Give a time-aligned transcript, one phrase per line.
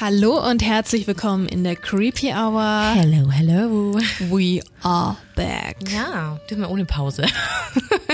[0.00, 2.94] Hallo und herzlich willkommen in der Creepy Hour.
[2.94, 3.98] Hello, hello.
[4.30, 5.76] We are back.
[5.92, 7.26] Ja, diesmal ohne Pause.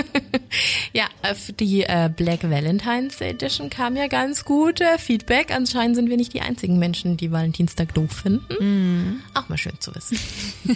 [0.93, 1.05] ja,
[1.57, 5.55] die äh, Black Valentine's Edition kam ja ganz gut äh, Feedback.
[5.55, 8.43] Anscheinend sind wir nicht die einzigen Menschen, die Valentinstag doof finden.
[8.59, 9.21] Mhm.
[9.33, 10.19] Auch mal schön zu wissen.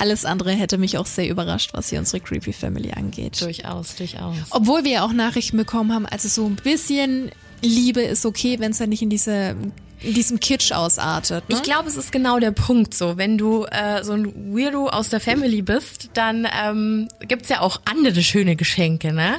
[0.00, 3.40] Alles andere hätte mich auch sehr überrascht, was hier unsere Creepy Family angeht.
[3.40, 4.36] durchaus, durchaus.
[4.50, 7.30] Obwohl wir ja auch Nachrichten bekommen haben, also so ein bisschen
[7.62, 9.56] Liebe ist okay, wenn es dann nicht in diese
[10.00, 11.48] in diesem Kitsch ausartet.
[11.48, 11.54] Ne?
[11.54, 13.16] Ich glaube, es ist genau der Punkt so.
[13.16, 17.80] Wenn du äh, so ein Weirdo aus der Family bist, dann ähm, gibt's ja auch
[17.84, 19.36] andere schöne Geschenke, ne?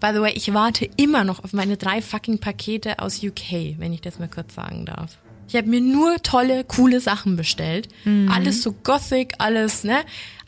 [0.00, 3.92] By the way, ich warte immer noch auf meine drei fucking Pakete aus UK, wenn
[3.92, 5.18] ich das mal kurz sagen darf.
[5.46, 7.88] Ich habe mir nur tolle, coole Sachen bestellt.
[8.28, 9.98] Alles so gothic, alles, ne?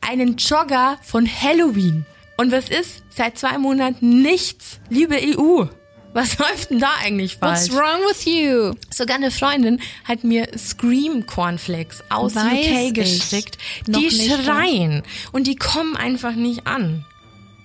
[0.01, 2.07] Einen Jogger von Halloween.
[2.37, 3.03] Und was ist?
[3.11, 4.81] Seit zwei Monaten nichts.
[4.89, 5.67] Liebe EU.
[6.13, 7.71] Was läuft denn da eigentlich falsch?
[7.71, 8.75] What's wrong with you?
[8.91, 13.59] Sogar eine Freundin hat mir Scream Cornflakes aus Weiß UK geschickt.
[13.87, 14.11] Die ne?
[14.11, 15.03] schreien
[15.33, 17.05] und die kommen einfach nicht an.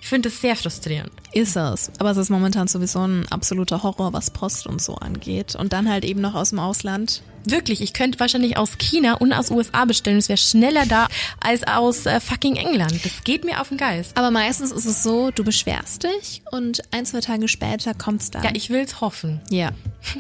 [0.02, 1.12] Ich finde das sehr frustrierend.
[1.34, 1.92] Ist es.
[2.00, 5.56] Aber es ist momentan sowieso ein absoluter Horror, was Post und so angeht.
[5.56, 7.22] Und dann halt eben noch aus dem Ausland.
[7.46, 10.18] Wirklich, ich könnte wahrscheinlich aus China und aus USA bestellen.
[10.18, 11.08] Es wäre schneller da
[11.40, 13.06] als aus äh, fucking England.
[13.06, 14.18] Das geht mir auf den Geist.
[14.18, 18.44] Aber meistens ist es so, du beschwerst dich und ein, zwei Tage später kommt's dann.
[18.44, 19.40] Ja, ich will's hoffen.
[19.50, 19.72] ja.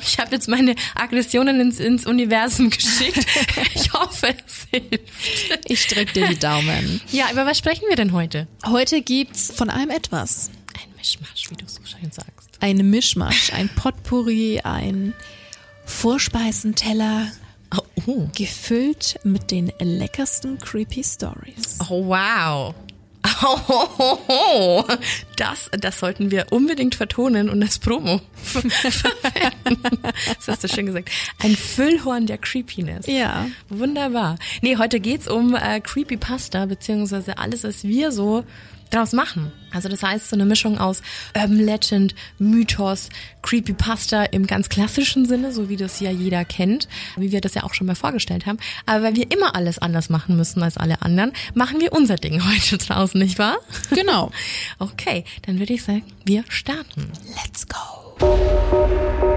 [0.01, 3.25] Ich habe jetzt meine Aggressionen ins, ins Universum geschickt.
[3.73, 5.69] Ich hoffe, es hilft.
[5.69, 6.99] Ich drück dir die Daumen.
[7.11, 8.47] Ja, über was sprechen wir denn heute?
[8.65, 10.49] Heute gibt's von allem etwas.
[11.15, 12.49] Ein Mischmasch, wie du so schön sagst.
[12.59, 15.13] Ein Mischmasch, ein Potpourri, ein
[15.85, 17.31] Vorspeisenteller,
[17.75, 18.27] Oh, oh.
[18.35, 21.79] gefüllt mit den leckersten Creepy Stories.
[21.89, 22.73] Oh, wow.
[23.43, 24.85] Oh, ho, ho.
[25.35, 29.81] Das, das sollten wir unbedingt vertonen und als Promo verwenden.
[30.37, 31.09] Das hast du schön gesagt.
[31.39, 33.05] Ein Füllhorn der Creepiness.
[33.07, 33.47] Ja.
[33.67, 34.37] Wunderbar.
[34.61, 38.45] Nee, heute geht's um äh, Creepypasta, beziehungsweise alles, was wir so
[38.89, 39.51] draus machen.
[39.73, 41.01] Also das heißt so eine Mischung aus
[41.35, 43.09] Urban Legend, Mythos,
[43.41, 46.87] Creepypasta im ganz klassischen Sinne, so wie das ja jeder kennt,
[47.17, 48.57] wie wir das ja auch schon mal vorgestellt haben.
[48.85, 52.43] Aber weil wir immer alles anders machen müssen als alle anderen, machen wir unser Ding
[52.49, 53.57] heute draußen, nicht wahr?
[53.91, 54.31] Genau.
[54.79, 57.11] Okay, dann würde ich sagen, wir starten.
[57.35, 59.36] Let's go.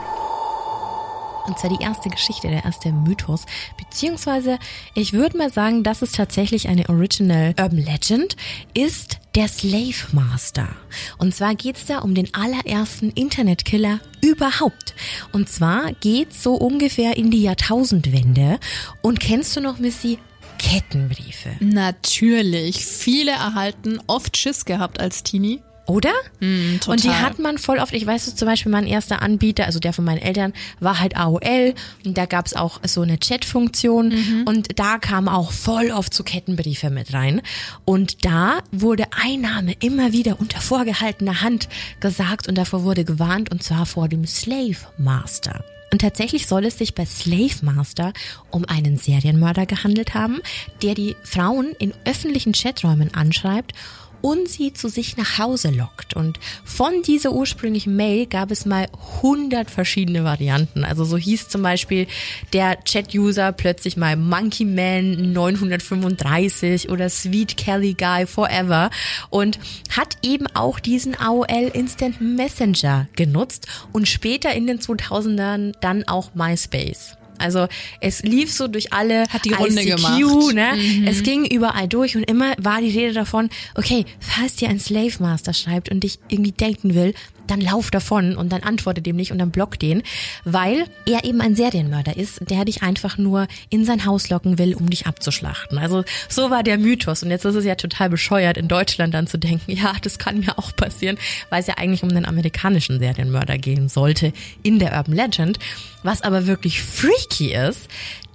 [1.47, 3.45] Und zwar die erste Geschichte, der erste Mythos.
[3.77, 4.59] Beziehungsweise,
[4.93, 8.35] ich würde mal sagen, das ist tatsächlich eine Original Urban Legend,
[8.73, 10.69] ist der Slave Master.
[11.17, 14.93] Und zwar geht's da um den allerersten Internetkiller überhaupt.
[15.31, 18.59] Und zwar geht's so ungefähr in die Jahrtausendwende.
[19.01, 20.19] Und kennst du noch, Missy?
[20.57, 21.55] Kettenbriefe.
[21.59, 22.85] Natürlich.
[22.85, 25.61] Viele erhalten oft Schiss gehabt als Teenie.
[25.87, 26.13] Oder?
[26.39, 26.75] Mm.
[26.87, 29.79] Und die hat man voll oft, ich weiß so zum Beispiel mein erster Anbieter, also
[29.79, 31.73] der von meinen Eltern, war halt AOL
[32.05, 34.43] und da gab's auch so eine Chat-Funktion Mhm.
[34.45, 37.41] und da kam auch voll oft so Kettenbriefe mit rein.
[37.83, 41.67] Und da wurde ein Name immer wieder unter vorgehaltener Hand
[41.99, 45.63] gesagt und davor wurde gewarnt und zwar vor dem Slave Master.
[45.91, 48.13] Und tatsächlich soll es sich bei Slave Master
[48.49, 50.39] um einen Serienmörder gehandelt haben,
[50.81, 53.73] der die Frauen in öffentlichen Chaträumen anschreibt
[54.21, 56.15] und sie zu sich nach Hause lockt.
[56.15, 58.87] Und von dieser ursprünglichen Mail gab es mal
[59.21, 60.83] 100 verschiedene Varianten.
[60.83, 62.07] Also so hieß zum Beispiel
[62.53, 68.89] der Chat-User plötzlich mal Monkey Man 935 oder Sweet Kelly Guy Forever
[69.29, 76.07] und hat eben auch diesen AOL Instant Messenger genutzt und später in den 2000ern dann
[76.07, 77.17] auch MySpace.
[77.41, 77.67] Also
[77.99, 80.53] es lief so durch alle Hat die Runde ICQ, gemacht.
[80.53, 81.07] ne?
[81.07, 85.13] Es ging überall durch und immer war die Rede davon, okay, falls dir ein Slave
[85.19, 87.13] Master schreibt und dich irgendwie daten will,
[87.51, 90.03] dann lauf davon und dann antworte dem nicht und dann block den,
[90.43, 94.73] weil er eben ein Serienmörder ist, der dich einfach nur in sein Haus locken will,
[94.73, 95.77] um dich abzuschlachten.
[95.77, 99.27] Also so war der Mythos und jetzt ist es ja total bescheuert, in Deutschland dann
[99.27, 101.17] zu denken, ja, das kann mir auch passieren,
[101.49, 104.33] weil es ja eigentlich um den amerikanischen Serienmörder gehen sollte
[104.63, 105.59] in der Urban Legend.
[106.03, 107.87] Was aber wirklich freaky ist,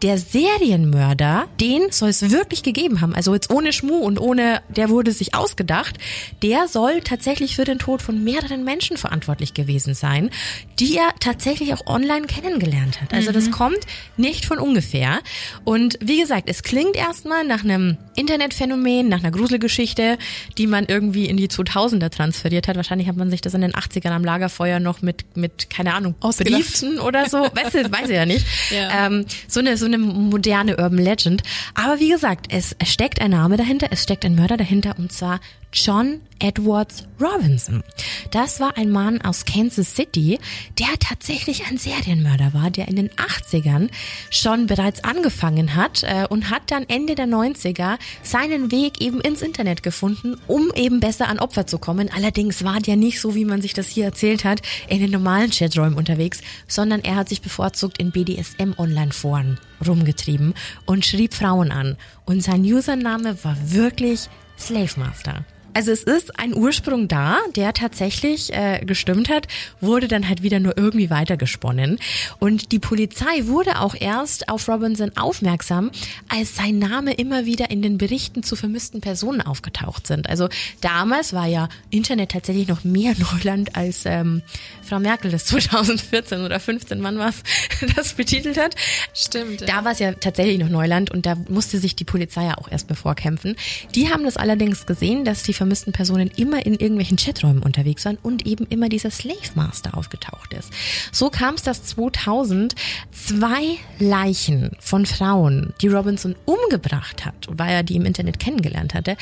[0.02, 3.14] der Serienmörder, den soll es wirklich gegeben haben.
[3.14, 5.96] Also jetzt ohne Schmu und ohne, der wurde sich ausgedacht.
[6.42, 10.30] Der soll tatsächlich für den Tod von mehreren Menschen verantwortlich gewesen sein,
[10.78, 13.14] die er tatsächlich auch online kennengelernt hat.
[13.14, 13.78] Also das kommt
[14.16, 15.20] nicht von ungefähr.
[15.64, 20.18] Und wie gesagt, es klingt erstmal nach einem Internetphänomen, nach einer Gruselgeschichte,
[20.58, 22.76] die man irgendwie in die 2000er transferiert hat.
[22.76, 26.14] Wahrscheinlich hat man sich das in den 80ern am Lagerfeuer noch mit, mit keine Ahnung,
[26.20, 26.54] Ausgedacht.
[26.54, 28.46] Briefen oder so, weißt du, weiß ich ja nicht.
[28.70, 29.06] Ja.
[29.06, 31.42] Ähm, so eine so eine moderne Urban Legend.
[31.74, 35.40] Aber wie gesagt, es steckt ein Name dahinter, es steckt ein Mörder dahinter und zwar
[35.76, 37.82] John Edwards Robinson.
[38.30, 40.38] Das war ein Mann aus Kansas City,
[40.78, 43.90] der tatsächlich ein Serienmörder war, der in den 80ern
[44.30, 49.42] schon bereits angefangen hat äh, und hat dann Ende der 90er seinen Weg eben ins
[49.42, 52.10] Internet gefunden, um eben besser an Opfer zu kommen.
[52.14, 55.50] Allerdings war der nicht so, wie man sich das hier erzählt hat, in den normalen
[55.50, 60.54] Chaträumen unterwegs, sondern er hat sich bevorzugt in BDSM-Online-Foren rumgetrieben
[60.86, 61.96] und schrieb Frauen an.
[62.24, 64.28] Und sein Username war wirklich
[64.58, 65.44] Slave Master.
[65.76, 69.46] Also es ist ein Ursprung da, der tatsächlich äh, gestimmt hat,
[69.82, 71.98] wurde dann halt wieder nur irgendwie weitergesponnen.
[72.38, 75.90] Und die Polizei wurde auch erst auf Robinson aufmerksam,
[76.30, 80.30] als sein Name immer wieder in den Berichten zu vermissten Personen aufgetaucht sind.
[80.30, 80.48] Also
[80.80, 84.40] damals war ja Internet tatsächlich noch mehr Neuland als ähm,
[84.86, 87.42] Frau Merkel das 2014 oder 15, wann was
[87.96, 88.74] das betitelt hat.
[89.14, 89.68] Stimmt.
[89.68, 92.70] Da war es ja tatsächlich noch Neuland und da musste sich die Polizei ja auch
[92.70, 93.56] erst bevorkämpfen.
[93.94, 98.18] Die haben das allerdings gesehen, dass die vermissten Personen immer in irgendwelchen Chaträumen unterwegs waren
[98.22, 100.70] und eben immer dieser Slave Master aufgetaucht ist.
[101.12, 102.74] So kam es, dass 2000
[103.12, 109.16] zwei Leichen von Frauen, die Robinson umgebracht hat, weil er die im Internet kennengelernt hatte,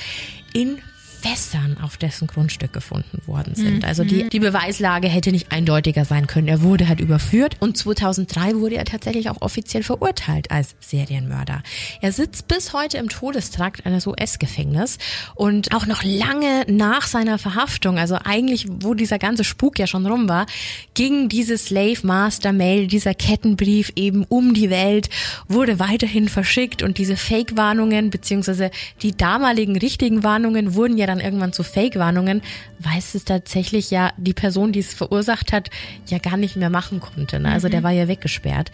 [0.53, 0.79] in
[1.25, 3.83] Fässern auf dessen Grundstück gefunden worden sind.
[3.87, 6.49] Also die, die Beweislage hätte nicht eindeutiger sein können.
[6.49, 11.63] Er wurde halt überführt und 2003 wurde er tatsächlich auch offiziell verurteilt als Serienmörder.
[12.03, 14.99] Er sitzt bis heute im Todestrakt eines US-Gefängnisses
[15.35, 20.05] und auch noch lange nach seiner Verhaftung, also eigentlich, wo dieser ganze Spuk ja schon
[20.05, 20.45] rum war,
[20.93, 25.09] ging diese Slave Master Mail, dieser Kettenbrief eben um die Welt,
[25.49, 28.71] wurde weiterhin verschickt und diese Fake-Warnungen beziehungsweise
[29.01, 32.43] die damaligen richtigen Warnungen wurden ja dann irgendwann zu Fake-Warnungen,
[32.79, 35.71] weil es tatsächlich ja die Person, die es verursacht hat,
[36.07, 37.41] ja gar nicht mehr machen konnte.
[37.41, 37.51] Ne?
[37.51, 38.71] Also der war ja weggesperrt.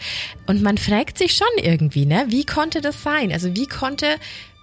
[0.47, 3.31] Und man fragt sich schon irgendwie, ne, wie konnte das sein?
[3.31, 4.07] Also wie konnte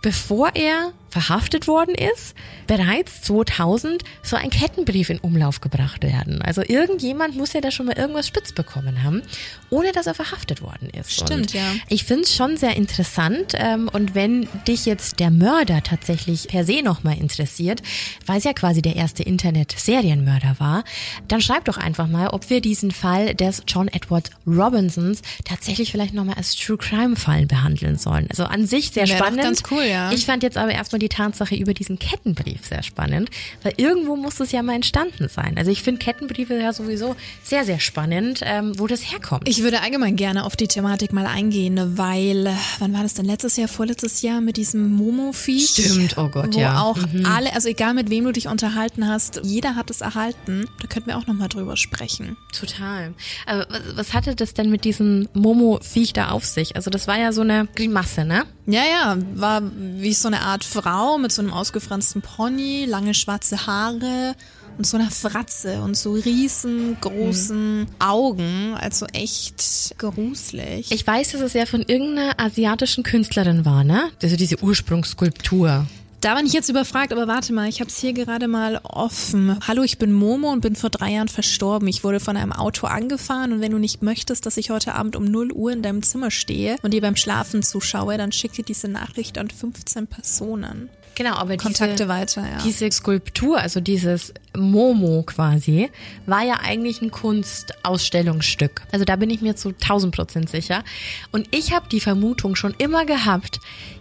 [0.03, 2.34] bevor er verhaftet worden ist,
[2.66, 6.43] bereits 2000 so ein Kettenbrief in Umlauf gebracht werden.
[6.43, 9.22] Also irgendjemand muss ja da schon mal irgendwas spitz bekommen haben,
[9.70, 11.12] ohne dass er verhaftet worden ist.
[11.12, 11.62] Stimmt, und ja.
[11.88, 16.64] Ich finde es schon sehr interessant ähm, und wenn dich jetzt der Mörder tatsächlich per
[16.64, 17.82] se nochmal interessiert,
[18.26, 20.84] weil es ja quasi der erste Internet-Serienmörder war,
[21.26, 26.14] dann schreib doch einfach mal, ob wir diesen Fall des John Edward Robinsons tatsächlich vielleicht
[26.14, 28.26] nochmal als True Crime-Fall behandeln sollen.
[28.31, 29.43] Also an sich sehr Wäre spannend.
[29.43, 30.12] ganz cool, ja.
[30.12, 33.31] Ich fand jetzt aber erstmal die Tatsache über diesen Kettenbrief sehr spannend,
[33.62, 35.56] weil irgendwo muss es ja mal entstanden sein.
[35.56, 39.49] Also ich finde Kettenbriefe ja sowieso sehr, sehr spannend, ähm, wo das herkommt.
[39.49, 43.56] Ich würde allgemein gerne auf die Thematik mal eingehen, weil, wann war das denn letztes
[43.56, 45.71] Jahr, vorletztes Jahr mit diesem Momo-Viech?
[45.71, 46.83] Stimmt, oh Gott, wo ja.
[46.83, 50.67] auch alle, also egal mit wem du dich unterhalten hast, jeder hat es erhalten.
[50.81, 52.37] Da könnten wir auch nochmal drüber sprechen.
[52.53, 53.15] Total.
[53.47, 56.77] Also was, hatte das denn mit diesem Momo-Viech da auf sich?
[56.77, 58.44] Also das war ja so eine Grimasse, ne?
[58.67, 63.67] Ja, ja, war wie so eine Art Frau mit so einem ausgefransten Pony, lange schwarze
[63.67, 64.35] Haare
[64.79, 70.90] und so einer Fratze und so riesengroßen Augen, also echt gruselig.
[70.90, 74.08] Ich weiß, dass es ja von irgendeiner asiatischen Künstlerin war, ne?
[74.22, 75.86] Also diese Ursprungsskulptur.
[76.20, 79.56] Da bin ich jetzt überfragt, aber warte mal, ich habe es hier gerade mal offen.
[79.69, 81.87] Hallo, ich bin Momo und bin vor drei Jahren verstorben.
[81.87, 85.15] Ich wurde von einem Auto angefahren und wenn du nicht möchtest, dass ich heute Abend
[85.15, 88.65] um 0 Uhr in deinem Zimmer stehe und dir beim Schlafen zuschaue, dann schick dir
[88.65, 90.89] diese Nachricht an 15 Personen.
[91.19, 92.58] Genau, aber Kontakte diese, weiter, ja.
[92.65, 95.91] diese Skulptur, also dieses Momo quasi,
[96.27, 98.82] war ja eigentlich ein Kunstausstellungsstück.
[98.93, 100.84] Also da bin ich mir zu 1000 Prozent sicher.
[101.32, 103.58] Und ich habe die Vermutung schon immer gehabt,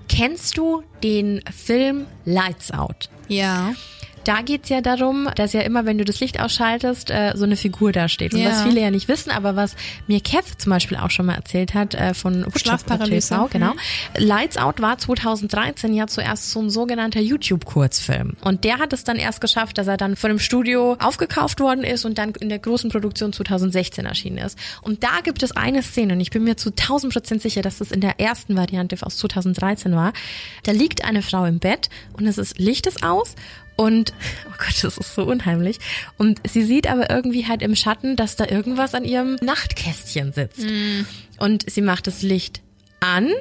[0.07, 3.09] kennst du den Film Lights Out?
[3.27, 3.73] Ja.
[4.27, 7.55] Da geht's ja darum, dass ja immer, wenn du das Licht ausschaltest, äh, so eine
[7.55, 8.33] Figur da steht.
[8.33, 8.49] Und Ja.
[8.49, 11.73] was viele ja nicht wissen, aber was mir Kev zum Beispiel auch schon mal erzählt
[11.73, 13.35] hat, äh, von Schlafparalyse.
[13.35, 13.71] TV, genau.
[13.71, 13.79] Mhm.
[14.17, 18.33] Lights Out war 2013 ja zuerst so ein sogenannter YouTube-Kurzfilm.
[18.41, 21.85] Und der hat es dann erst geschafft, dass er dann von dem Studio aufgekauft worden
[21.85, 24.59] ist und dann in der großen Produktion 2016 erschienen ist.
[24.81, 27.77] Und da gibt es eine Szene, und ich bin mir zu 1000 Prozent sicher, dass
[27.77, 30.11] das in der ersten Variante aus 2013 war.
[30.63, 33.35] Da liegt eine Frau im Bett und es ist Licht ist aus
[33.77, 34.13] und,
[34.47, 35.79] oh Gott, das ist so unheimlich.
[36.17, 40.65] Und sie sieht aber irgendwie halt im Schatten, dass da irgendwas an ihrem Nachtkästchen sitzt.
[41.39, 42.61] Und sie macht das Licht
[42.99, 43.31] an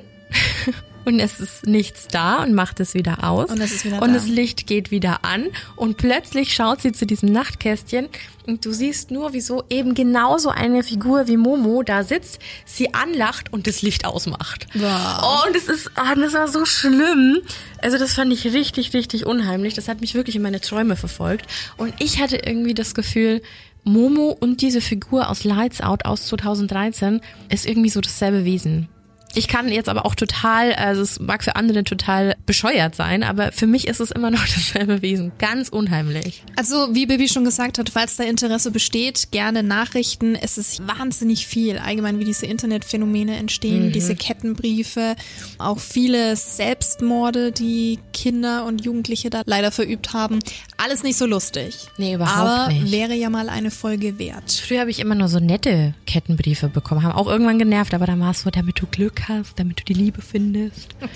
[1.07, 3.49] und es ist nichts da und macht es wieder aus.
[3.51, 4.15] Und es wieder Und da.
[4.15, 5.47] das Licht geht wieder an
[5.77, 8.09] und plötzlich schaut sie zu diesem Nachtkästchen
[8.47, 13.53] und du siehst nur, wieso eben genauso eine Figur wie Momo da sitzt, sie anlacht
[13.53, 14.67] und das Licht ausmacht.
[14.75, 15.23] Wow.
[15.23, 17.39] Oh, und es ist, oh, das war so schlimm.
[17.81, 19.75] Also das fand ich richtig, richtig unheimlich.
[19.75, 21.47] Das hat mich wirklich in meine Träume verfolgt.
[21.77, 23.43] Und ich hatte irgendwie das Gefühl,
[23.85, 28.89] Momo und diese Figur aus Lights Out aus 2013 ist irgendwie so dasselbe Wesen.
[29.37, 33.53] Ich kann jetzt aber auch total, also es mag für andere total bescheuert sein, aber
[33.53, 35.31] für mich ist es immer noch dasselbe Wesen.
[35.37, 36.43] Ganz unheimlich.
[36.57, 40.37] Also, wie Bibi schon gesagt hat, falls da Interesse besteht, gerne Nachrichten.
[40.37, 45.17] Es ist wahnsinnig viel, allgemein wie diese Internetphänomene entstehen, diese Kettenbriefe,
[45.59, 50.39] auch viele Selbstmorde, die Kinder und Jugendliche da leider verübt haben.
[50.79, 51.89] Alles nicht so lustig.
[51.97, 52.93] Nee, überhaupt Aber nicht.
[52.93, 54.53] wäre ja mal eine Folge wert.
[54.53, 58.21] Früher habe ich immer nur so nette Kettenbriefe bekommen, haben auch irgendwann genervt, aber dann
[58.21, 60.95] war es so, damit du Glück hast, damit du die Liebe findest.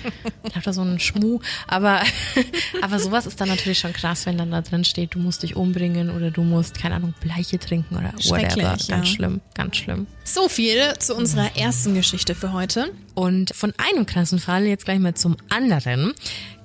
[0.43, 1.39] Ich habe da so einen Schmuh,
[1.69, 2.01] aber
[2.83, 5.55] aber sowas ist dann natürlich schon krass, wenn dann da drin steht, du musst dich
[5.55, 8.63] umbringen oder du musst keine Ahnung Bleiche trinken oder whatever.
[8.63, 9.05] Ganz ja.
[9.05, 10.07] schlimm, ganz schlimm.
[10.25, 12.93] So viel zu unserer ersten Geschichte für heute.
[13.15, 16.15] Und von einem krassen Fall jetzt gleich mal zum anderen.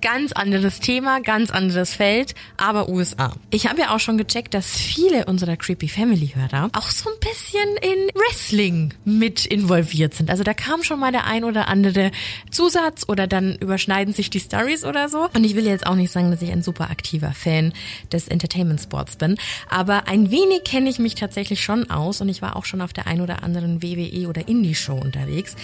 [0.06, 3.34] Ganz anderes Thema, ganz anderes Feld, aber USA.
[3.50, 7.16] Ich habe ja auch schon gecheckt, dass viele unserer Creepy Family Hörer auch so ein
[7.20, 10.30] bisschen in Wrestling mit involviert sind.
[10.30, 12.12] Also da kam schon mal der ein oder andere
[12.52, 15.28] Zusatz oder dann überschneiden sich die Stories oder so.
[15.34, 17.74] Und ich will jetzt auch nicht sagen, dass ich ein super aktiver Fan
[18.12, 19.40] des Entertainment Sports bin,
[19.72, 22.94] aber ein wenig kenne ich mich tatsächlich schon aus und ich war auch schon auf
[22.94, 25.56] der ein oder anderen WWE oder Indie Show unterwegs.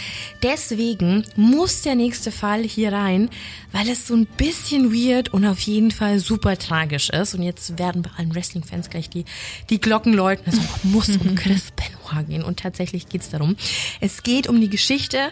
[0.42, 3.30] Deswegen muss der nächste Fall hier rein,
[3.72, 7.36] weil es so ein bisschen weird und auf jeden Fall super tragisch ist.
[7.36, 9.26] Und jetzt werden bei allen Wrestling-Fans gleich die,
[9.70, 10.44] die Glocken läuten.
[10.48, 12.44] Es muss um Chris Benoit gehen.
[12.44, 13.56] Und tatsächlich geht's darum.
[14.00, 15.32] Es geht um die Geschichte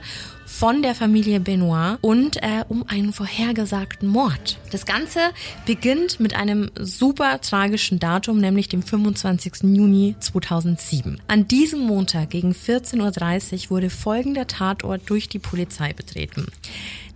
[0.50, 4.58] von der Familie Benoit und äh, um einen vorhergesagten Mord.
[4.72, 5.20] Das Ganze
[5.65, 9.63] beginnt mit einem super tragischen Datum, nämlich dem 25.
[9.63, 11.22] Juni 2007.
[11.27, 16.48] An diesem Montag gegen 14.30 Uhr wurde folgender Tatort durch die Polizei betreten.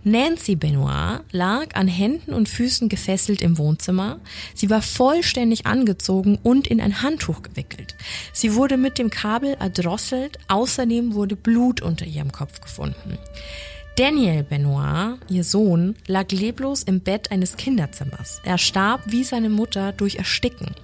[0.04, 4.20] Nancy Benoit lag an Händen und Füßen gefesselt im Wohnzimmer.
[4.54, 7.94] Sie war vollständig angezogen und in ein Handtuch gewickelt.
[8.32, 10.38] Sie wurde mit dem Kabel erdrosselt.
[10.48, 13.18] Außerdem wurde Blut unter ihrem Kopf gefunden.
[13.96, 18.40] Daniel Benoit, ihr Sohn, lag leblos im Bett eines Kinderzimmers.
[18.44, 20.74] Er starb wie seine Mutter durch Ersticken.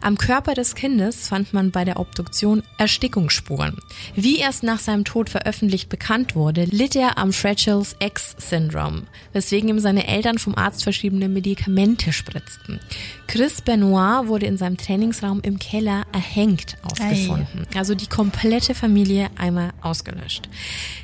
[0.00, 3.78] Am Körper des Kindes fand man bei der Obduktion Erstickungsspuren.
[4.16, 9.78] Wie erst nach seinem Tod veröffentlicht bekannt wurde, litt er am Fragile X-Syndrom, weswegen ihm
[9.78, 12.80] seine Eltern vom Arzt verschriebene Medikamente spritzten.
[13.26, 17.66] Chris Benoit wurde in seinem Trainingsraum im Keller erhängt aufgefunden.
[17.74, 20.48] Also die komplette Familie einmal ausgelöscht.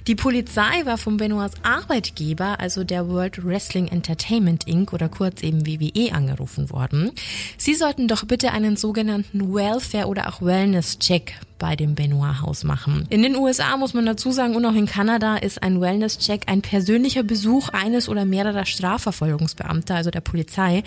[0.06, 4.92] Die Polizei war von Benoits Arbeitgeber, also der World Wrestling Entertainment Inc.
[4.92, 7.10] oder kurz eben WWE angerufen worden.
[7.56, 13.06] Sie sollten doch bitte einen sogenannten Welfare oder auch Wellness Check bei dem Benoit-Haus machen.
[13.08, 16.60] In den USA muss man dazu sagen und auch in Kanada ist ein Wellness-Check ein
[16.60, 20.82] persönlicher Besuch eines oder mehrerer Strafverfolgungsbeamter, also der Polizei,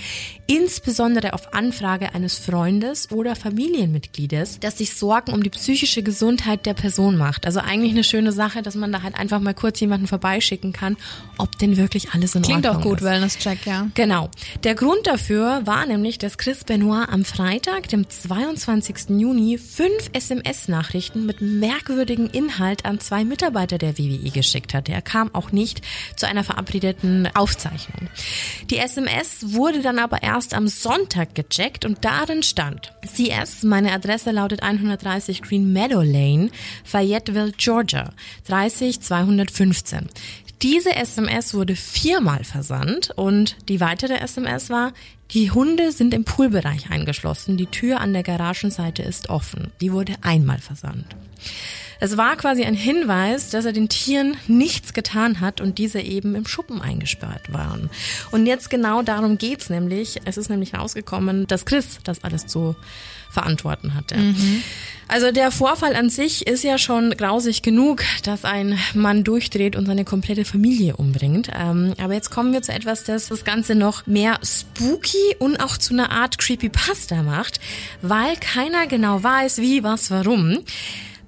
[0.48, 6.74] insbesondere auf Anfrage eines Freundes oder Familienmitgliedes, das sich Sorgen um die psychische Gesundheit der
[6.74, 7.46] Person macht.
[7.46, 10.98] Also eigentlich eine schöne Sache, dass man da halt einfach mal kurz jemanden vorbeischicken kann,
[11.38, 13.06] ob denn wirklich alles in Klingt Ordnung auch gut, ist.
[13.06, 13.88] Wellness-Check, ja.
[13.94, 14.30] Genau.
[14.66, 19.18] Der Grund dafür war nämlich, dass Chris Benoit am Freitag, dem 22.
[19.18, 20.10] Juni, fünf
[20.66, 24.90] SMS-Nachrichten mit merkwürdigem Inhalt an zwei Mitarbeiter der WWE geschickt hat.
[24.90, 25.82] Er kam auch nicht
[26.16, 28.10] zu einer verabredeten Aufzeichnung.
[28.70, 34.32] Die SMS wurde dann aber erst am Sonntag gecheckt und darin stand, CS, meine Adresse
[34.32, 36.50] lautet 130 Green Meadow Lane,
[36.84, 38.12] Fayetteville, Georgia,
[38.48, 40.10] 30215.
[40.62, 44.94] Diese SMS wurde viermal versandt und die weitere SMS war,
[45.32, 49.72] die Hunde sind im Poolbereich eingeschlossen, die Tür an der Garagenseite ist offen.
[49.82, 51.16] Die wurde einmal versandt.
[52.00, 56.36] Es war quasi ein Hinweis, dass er den Tieren nichts getan hat und diese eben
[56.36, 57.90] im Schuppen eingesperrt waren.
[58.32, 60.20] Und jetzt genau darum geht's nämlich.
[60.26, 62.76] Es ist nämlich rausgekommen, dass Chris das alles zu
[63.36, 64.16] verantworten hatte.
[65.08, 69.86] Also der Vorfall an sich ist ja schon grausig genug, dass ein Mann durchdreht und
[69.86, 71.50] seine komplette Familie umbringt.
[71.54, 75.78] Ähm, aber jetzt kommen wir zu etwas, das das Ganze noch mehr spooky und auch
[75.78, 77.60] zu einer Art Creepypasta macht,
[78.02, 80.60] weil keiner genau weiß, wie, was, warum.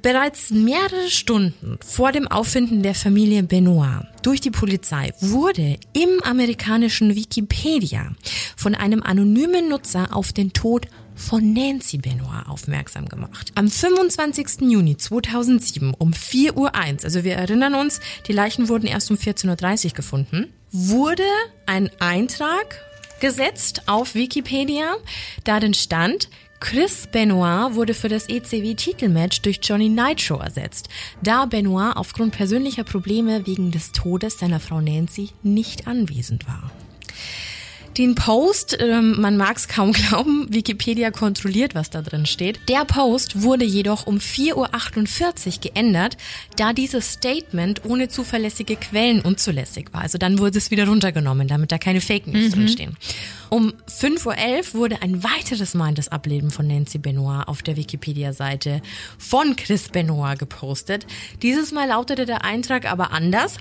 [0.01, 7.15] Bereits mehrere Stunden vor dem Auffinden der Familie Benoit durch die Polizei wurde im amerikanischen
[7.15, 8.11] Wikipedia
[8.55, 13.51] von einem anonymen Nutzer auf den Tod von Nancy Benoit aufmerksam gemacht.
[13.55, 14.61] Am 25.
[14.61, 19.85] Juni 2007 um 4.01 Uhr, also wir erinnern uns, die Leichen wurden erst um 14.30
[19.85, 21.23] Uhr gefunden, wurde
[21.65, 22.81] ein Eintrag
[23.19, 24.95] gesetzt auf Wikipedia,
[25.43, 30.89] darin stand, Chris Benoit wurde für das ECW-Titelmatch durch Johnny Nitro ersetzt,
[31.21, 36.71] da Benoit aufgrund persönlicher Probleme wegen des Todes seiner Frau Nancy nicht anwesend war.
[37.97, 42.59] Den Post, ähm, man mag es kaum glauben, Wikipedia kontrolliert, was da drin steht.
[42.69, 46.17] Der Post wurde jedoch um 4.48 Uhr geändert,
[46.57, 50.01] da dieses Statement ohne zuverlässige Quellen unzulässig war.
[50.01, 52.51] Also dann wurde es wieder runtergenommen, damit da keine Fake News mhm.
[52.51, 52.97] drinstehen.
[53.49, 58.81] Um 5.11 Uhr wurde ein weiteres Mal das Ableben von Nancy Benoit auf der Wikipedia-Seite
[59.17, 61.07] von Chris Benoit gepostet.
[61.41, 63.57] Dieses Mal lautete der Eintrag aber anders.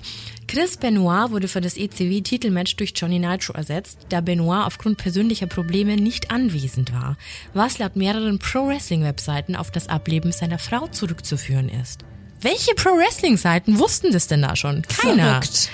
[0.47, 5.95] Chris Benoit wurde für das ECW-Titelmatch durch Johnny Nitro ersetzt, da Benoit aufgrund persönlicher Probleme
[5.95, 7.17] nicht anwesend war,
[7.53, 12.03] was laut mehreren Pro-Wrestling-Webseiten auf das Ableben seiner Frau zurückzuführen ist.
[12.41, 14.83] Welche Pro-Wrestling-Seiten wussten das denn da schon?
[14.83, 15.41] Keiner.
[15.41, 15.69] Verrückt.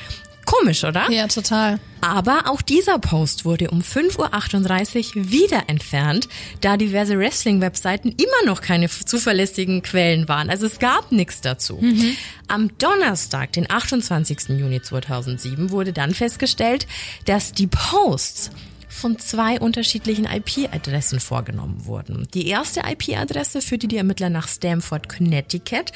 [0.60, 1.10] Komisch, oder?
[1.10, 1.80] Ja, total.
[2.02, 6.28] Aber auch dieser Post wurde um 5.38 Uhr wieder entfernt,
[6.62, 10.50] da diverse Wrestling-Webseiten immer noch keine zuverlässigen Quellen waren.
[10.50, 11.78] Also es gab nichts dazu.
[11.82, 12.16] Mhm.
[12.48, 14.50] Am Donnerstag, den 28.
[14.50, 16.88] Juni 2007, wurde dann festgestellt,
[17.26, 18.52] dass die Posts
[18.94, 22.28] von zwei unterschiedlichen IP-Adressen vorgenommen wurden.
[22.34, 25.92] Die erste IP-Adresse führte die Ermittler nach Stamford, Connecticut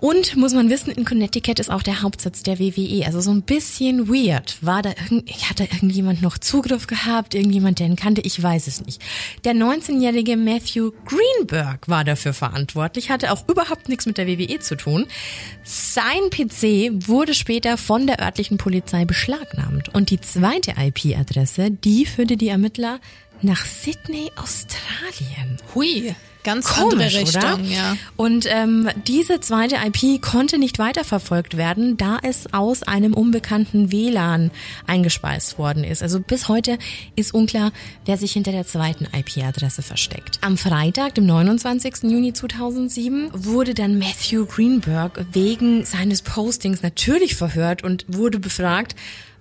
[0.00, 3.04] und muss man wissen, in Connecticut ist auch der Hauptsitz der WWE.
[3.04, 4.56] Also so ein bisschen weird.
[4.62, 7.34] War da irgend, hat da irgendjemand noch Zugriff gehabt?
[7.34, 8.22] Irgendjemand, der ihn kannte?
[8.22, 9.02] Ich weiß es nicht.
[9.44, 14.76] Der 19-jährige Matthew Greenberg war dafür verantwortlich, hatte auch überhaupt nichts mit der WWE zu
[14.76, 15.06] tun.
[15.64, 19.90] Sein PC wurde später von der örtlichen Polizei beschlagnahmt.
[19.94, 23.00] Und die zweite IP-Adresse, die führte die Ermittler
[23.42, 25.58] nach Sydney, Australien.
[25.74, 26.14] Hui.
[26.42, 27.60] Ganz Komisch, andere Richtung, oder?
[27.64, 27.96] ja.
[28.16, 34.50] Und ähm, diese zweite IP konnte nicht weiterverfolgt werden, da es aus einem unbekannten WLAN
[34.86, 36.02] eingespeist worden ist.
[36.02, 36.78] Also bis heute
[37.16, 37.72] ist unklar,
[38.06, 40.38] wer sich hinter der zweiten IP-Adresse versteckt.
[40.40, 42.04] Am Freitag, dem 29.
[42.04, 48.94] Juni 2007, wurde dann Matthew Greenberg wegen seines Postings natürlich verhört und wurde befragt,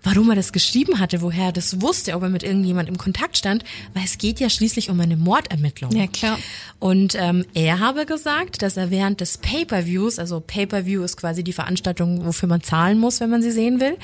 [0.03, 3.37] warum er das geschrieben hatte, woher er das wusste, ob er mit irgendjemand im Kontakt
[3.37, 5.91] stand, weil es geht ja schließlich um eine Mordermittlung.
[5.91, 6.37] Ja, klar.
[6.79, 11.53] Und ähm, er habe gesagt, dass er während des Pay-per-Views, also Pay-per-View ist quasi die
[11.53, 13.97] Veranstaltung, wofür man zahlen muss, wenn man sie sehen will,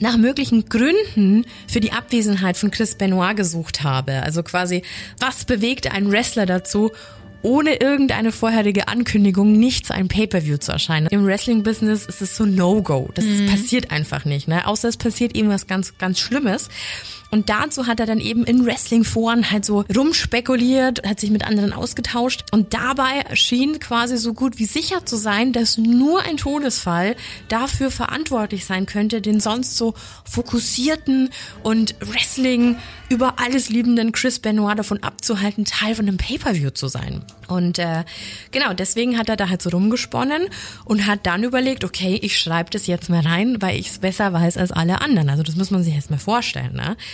[0.00, 4.22] nach möglichen Gründen für die Abwesenheit von Chris Benoit gesucht habe.
[4.22, 4.82] Also quasi,
[5.20, 6.90] was bewegt einen Wrestler dazu,
[7.42, 11.06] ohne irgendeine vorherige Ankündigung nicht zu einem Pay-per-View zu erscheinen.
[11.08, 13.10] Im Wrestling-Business ist es so No-Go.
[13.14, 13.46] Das mhm.
[13.46, 14.66] passiert einfach nicht, ne?
[14.66, 16.68] Außer es passiert irgendwas ganz, ganz Schlimmes.
[17.30, 21.72] Und dazu hat er dann eben in Wrestling-Foren halt so rumspekuliert, hat sich mit anderen
[21.72, 22.44] ausgetauscht.
[22.52, 27.16] Und dabei schien quasi so gut wie sicher zu sein, dass nur ein Todesfall
[27.48, 31.30] dafür verantwortlich sein könnte, den sonst so fokussierten
[31.62, 32.76] und Wrestling
[33.08, 37.22] über alles liebenden Chris Benoit davon abzuhalten, Teil von einem Pay-per-View zu sein.
[37.46, 38.04] Und äh,
[38.50, 40.48] genau, deswegen hat er da halt so rumgesponnen
[40.84, 44.32] und hat dann überlegt, okay, ich schreibe das jetzt mal rein, weil ich es besser
[44.32, 45.30] weiß als alle anderen.
[45.30, 46.74] Also das muss man sich jetzt mal vorstellen.
[46.74, 46.96] Ne?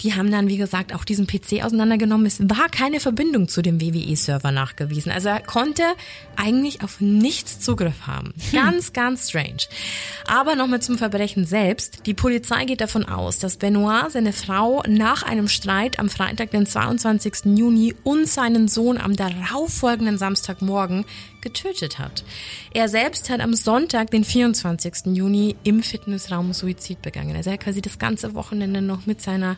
[0.00, 2.26] Die haben dann, wie gesagt, auch diesen PC auseinandergenommen.
[2.26, 5.12] Es war keine Verbindung zu dem WWE-Server nachgewiesen.
[5.12, 5.82] Also er konnte
[6.36, 8.32] eigentlich auf nichts Zugriff haben.
[8.50, 8.52] Hm.
[8.52, 8.92] Ganz, hm.
[8.92, 9.66] ganz strange.
[10.26, 12.06] Aber nochmal zum Verbrechen selbst.
[12.06, 16.66] Die Polizei geht davon aus, dass Benoit seine Frau nach einem Streit am Freitag, den
[16.66, 17.56] 22.
[17.56, 21.04] Juni und seinen Sohn am darauffolgenden Samstagmorgen
[21.40, 22.24] getötet hat.
[22.72, 25.16] Er selbst hat am Sonntag, den 24.
[25.16, 27.36] Juni, im Fitnessraum Suizid begangen.
[27.36, 29.56] Also er hat quasi das ganze Wochenende noch mit seiner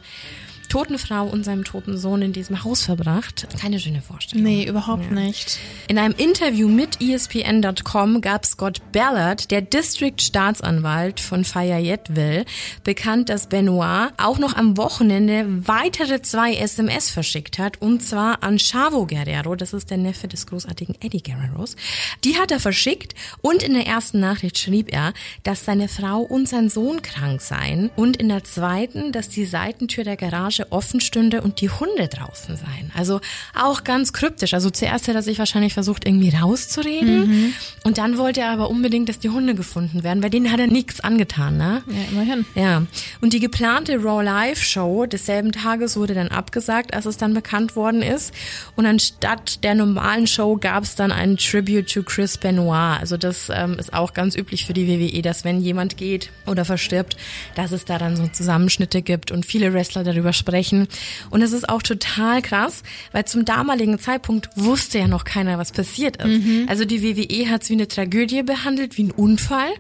[0.73, 3.47] toten Frau und seinem toten Sohn in diesem Haus verbracht.
[3.61, 4.43] Keine schöne Vorstellung.
[4.43, 5.21] Nee, überhaupt ja.
[5.21, 5.59] nicht.
[5.87, 12.47] In einem Interview mit ESPN.com gab Scott Ballard, der District Staatsanwalt von Fayetteville,
[12.85, 18.57] bekannt, dass Benoit auch noch am Wochenende weitere zwei SMS verschickt hat, und zwar an
[18.57, 21.77] Chavo Guerrero, das ist der Neffe des großartigen Eddie Guerreros.
[22.25, 26.49] Die hat er verschickt und in der ersten Nachricht schrieb er, dass seine Frau und
[26.49, 31.01] sein Sohn krank seien und in der zweiten, dass die Seitentür der Garage Garage offen
[31.01, 32.91] stünde und die Hunde draußen seien.
[32.97, 33.21] Also
[33.55, 34.55] auch ganz kryptisch.
[34.55, 37.29] Also zuerst hat er sich wahrscheinlich versucht, irgendwie rauszureden.
[37.29, 37.55] Mhm.
[37.85, 40.21] Und dann wollte er aber unbedingt, dass die Hunde gefunden werden.
[40.21, 41.83] Bei denen hat er nichts angetan, ne?
[41.87, 42.45] Ja, immerhin.
[42.55, 42.83] Ja.
[43.21, 47.77] Und die geplante Raw Live Show desselben Tages wurde dann abgesagt, als es dann bekannt
[47.77, 48.33] worden ist.
[48.77, 53.01] Und anstatt der normalen Show gab es dann einen Tribute to Chris Benoit.
[53.01, 56.65] Also das ähm, ist auch ganz üblich für die WWE, dass wenn jemand geht oder
[56.65, 57.17] verstirbt,
[57.55, 60.89] dass es da dann so Zusammenschnitte gibt und viele Wrestler darüber sprechen.
[61.31, 65.71] Und es ist auch total krass, weil zum damaligen Zeitpunkt wusste ja noch keiner, was
[65.71, 66.45] passiert ist.
[66.45, 66.67] Mhm.
[66.69, 69.71] Also die WWE hat es wie eine Tragödie behandelt, wie ein Unfall.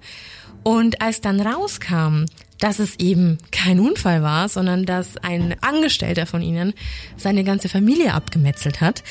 [0.63, 2.27] Und als dann rauskam,
[2.61, 6.75] dass es eben kein Unfall war, sondern dass ein Angestellter von ihnen
[7.17, 9.03] seine ganze Familie abgemetzelt hat,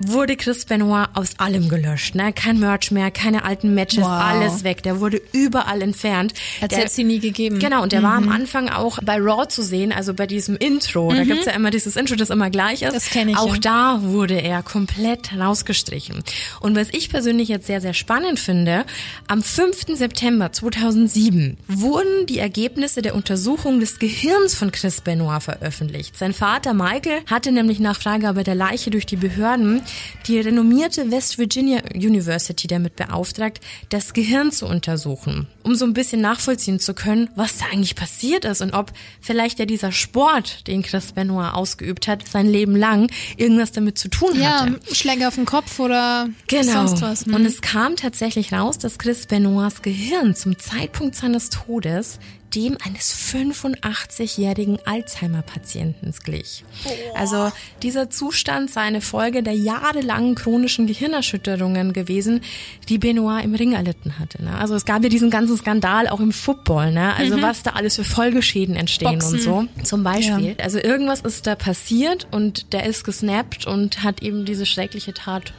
[0.00, 2.14] wurde Chris Benoit aus allem gelöscht.
[2.14, 2.32] Ne?
[2.32, 4.10] Kein Merch mehr, keine alten Matches, wow.
[4.10, 4.82] alles weg.
[4.82, 6.32] Der wurde überall entfernt.
[6.60, 7.58] Als hätte sie nie gegeben.
[7.58, 8.04] Genau, und der mhm.
[8.04, 8.32] war am mhm.
[8.32, 11.10] Anfang auch bei Raw zu sehen, also bei diesem Intro.
[11.10, 11.16] Mhm.
[11.16, 12.94] Da gibt's ja immer dieses Intro, das immer gleich ist.
[12.94, 13.36] Das kenne ich.
[13.36, 13.60] Auch ja.
[13.60, 16.22] da wurde er komplett rausgestrichen.
[16.60, 18.84] Und was ich persönlich jetzt sehr, sehr spannend finde,
[19.28, 19.96] am 5.
[19.96, 26.16] September 2007 wurden die Ergebnisse der Untersuchung des Gehirns von Chris Benoit veröffentlicht.
[26.16, 29.82] Sein Vater Michael hatte nämlich nach Freigabe der Leiche durch die Behörden
[30.26, 36.20] die renommierte West Virginia University damit beauftragt, das Gehirn zu untersuchen, um so ein bisschen
[36.20, 40.82] nachvollziehen zu können, was da eigentlich passiert ist und ob vielleicht ja dieser Sport, den
[40.82, 44.72] Chris Benoit ausgeübt hat, sein Leben lang irgendwas damit zu tun hatte.
[44.72, 46.86] Ja, Schläge auf den Kopf oder genau.
[46.86, 47.26] sonst was.
[47.26, 47.34] Hm.
[47.34, 52.18] Und es kam tatsächlich raus, dass Chris Benoits Gehirn zum Zeitpunkt seines Todes
[52.54, 56.64] dem eines 85-jährigen Alzheimer-Patienten glich.
[57.14, 62.42] Also dieser Zustand sei eine Folge der jahrelangen chronischen Gehirnerschütterungen gewesen,
[62.88, 64.42] die Benoit im Ring erlitten hatte.
[64.42, 64.56] Ne?
[64.56, 67.14] Also es gab ja diesen ganzen Skandal auch im Football, ne?
[67.14, 67.42] also mhm.
[67.42, 69.34] was da alles für Folgeschäden entstehen Boxen.
[69.34, 69.66] und so.
[69.84, 70.56] Zum Beispiel.
[70.58, 70.64] Ja.
[70.64, 75.52] Also irgendwas ist da passiert und der ist gesnappt und hat eben diese schreckliche Tat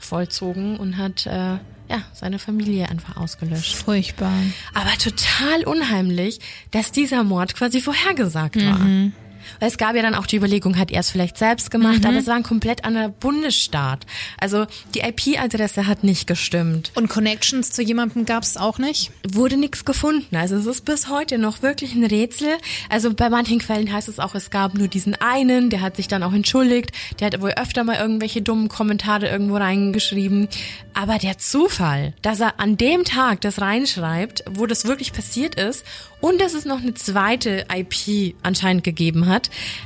[0.00, 1.58] vollzogen und hat äh,
[1.94, 3.76] ja, seine Familie einfach ausgelöscht.
[3.76, 4.32] Furchtbar.
[4.74, 9.12] Aber total unheimlich, dass dieser Mord quasi vorhergesagt war.
[9.60, 9.66] Mhm.
[9.66, 12.06] Es gab ja dann auch die Überlegung, hat er es vielleicht selbst gemacht, mhm.
[12.06, 14.06] aber es war ein komplett anderer Bundesstaat.
[14.38, 16.92] Also die IP-Adresse hat nicht gestimmt.
[16.94, 19.10] Und Connections zu jemandem gab es auch nicht?
[19.26, 20.36] Wurde nichts gefunden.
[20.36, 22.56] Also es ist bis heute noch wirklich ein Rätsel.
[22.88, 26.08] Also bei manchen Quellen heißt es auch, es gab nur diesen einen, der hat sich
[26.08, 26.92] dann auch entschuldigt.
[27.20, 30.48] Der hat wohl öfter mal irgendwelche dummen Kommentare irgendwo reingeschrieben.
[30.94, 35.84] Aber der Zufall, dass er an dem Tag das reinschreibt, wo das wirklich passiert ist
[36.20, 39.33] und dass es noch eine zweite IP anscheinend gegeben hat.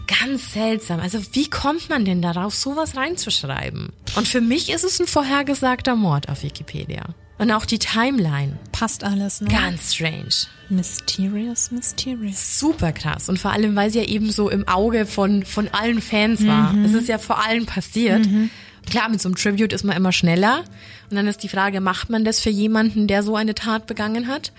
[0.06, 1.00] Ganz seltsam.
[1.00, 3.90] Also wie kommt man denn darauf, sowas reinzuschreiben?
[4.16, 7.04] Und für mich ist es ein vorhergesagter Mord auf Wikipedia.
[7.38, 8.58] Und auch die Timeline.
[8.72, 9.48] Passt alles, ne?
[9.48, 10.48] Ganz strange.
[10.70, 12.58] Mysterious, mysterious.
[12.58, 13.28] Super krass.
[13.28, 16.72] Und vor allem, weil sie ja eben so im Auge von, von allen Fans war.
[16.72, 16.84] Mhm.
[16.84, 18.26] Es ist ja vor allem passiert.
[18.26, 18.50] Mhm.
[18.86, 20.64] Klar, mit so einem Tribute ist man immer schneller.
[21.10, 24.28] Und dann ist die Frage, macht man das für jemanden, der so eine Tat begangen
[24.28, 24.52] hat?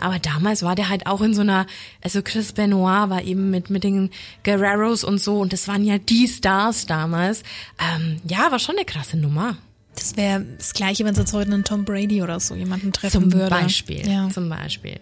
[0.00, 1.66] Aber damals war der halt auch in so einer,
[2.02, 4.10] also Chris Benoit war eben mit, mit den
[4.42, 7.42] Guerreros und so und das waren ja die Stars damals.
[7.78, 9.56] Ähm, ja, war schon eine krasse Nummer.
[9.94, 13.30] Das wäre das Gleiche, wenn es jetzt heute einen Tom Brady oder so jemanden treffen
[13.30, 13.50] zum würde.
[13.50, 14.28] Beispiel, ja.
[14.30, 14.98] Zum Beispiel.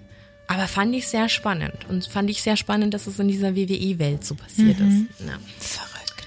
[0.48, 4.24] Aber fand ich sehr spannend und fand ich sehr spannend, dass es in dieser WWE-Welt
[4.24, 5.08] so passiert mhm.
[5.18, 5.28] ist.
[5.28, 5.34] Ja.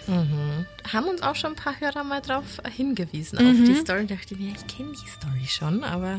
[0.07, 0.65] Mhm.
[0.91, 2.43] Haben uns auch schon ein paar Hörer mal drauf
[2.75, 3.49] hingewiesen, mhm.
[3.49, 4.05] auf die Story.
[4.05, 6.17] Da dachte ich mir, ich kenne die Story schon, aber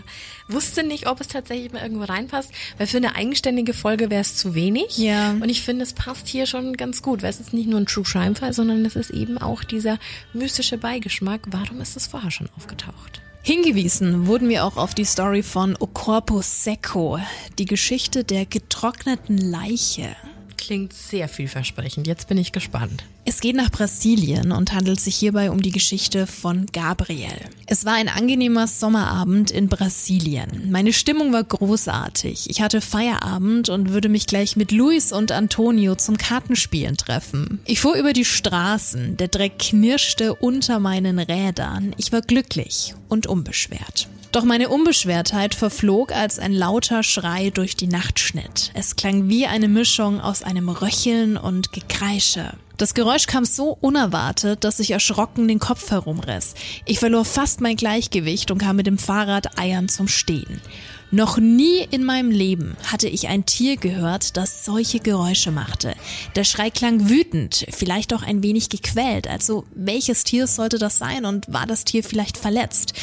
[0.49, 4.37] wusste nicht, ob es tatsächlich mal irgendwo reinpasst, weil für eine eigenständige Folge wäre es
[4.37, 4.99] zu wenig.
[4.99, 5.33] Ja.
[5.33, 7.87] Und ich finde, es passt hier schon ganz gut, weil es ist nicht nur ein
[7.87, 9.99] True Crime Fall, sondern es ist eben auch dieser
[10.33, 11.42] mystische Beigeschmack.
[11.47, 13.20] Warum ist es vorher schon aufgetaucht?
[13.42, 17.18] Hingewiesen wurden wir auch auf die Story von O Corpo Secco,
[17.59, 20.16] die Geschichte der getrockneten Leiche
[20.66, 22.07] klingt sehr vielversprechend.
[22.07, 23.05] Jetzt bin ich gespannt.
[23.27, 27.38] Es geht nach Brasilien und handelt sich hierbei um die Geschichte von Gabriel.
[27.66, 30.70] Es war ein angenehmer Sommerabend in Brasilien.
[30.70, 32.50] Meine Stimmung war großartig.
[32.50, 37.61] Ich hatte Feierabend und würde mich gleich mit Luis und Antonio zum Kartenspielen treffen.
[37.64, 41.94] Ich fuhr über die Straßen, der Dreck knirschte unter meinen Rädern.
[41.98, 44.09] Ich war glücklich und unbeschwert.
[44.35, 48.73] Doch meine Unbeschwertheit verflog, als ein lauter Schrei durch die Nacht schnitt.
[48.75, 52.55] Es klang wie eine Mischung aus einem Röcheln und Gekreische.
[52.77, 56.55] Das Geräusch kam so unerwartet, dass ich erschrocken den Kopf herumriss.
[56.85, 60.61] Ich verlor fast mein Gleichgewicht und kam mit dem Fahrrad eiern zum Stehen.
[61.12, 65.94] Noch nie in meinem Leben hatte ich ein Tier gehört, das solche Geräusche machte.
[66.35, 69.29] Der Schrei klang wütend, vielleicht auch ein wenig gequält.
[69.29, 72.94] Also welches Tier sollte das sein und war das Tier vielleicht verletzt?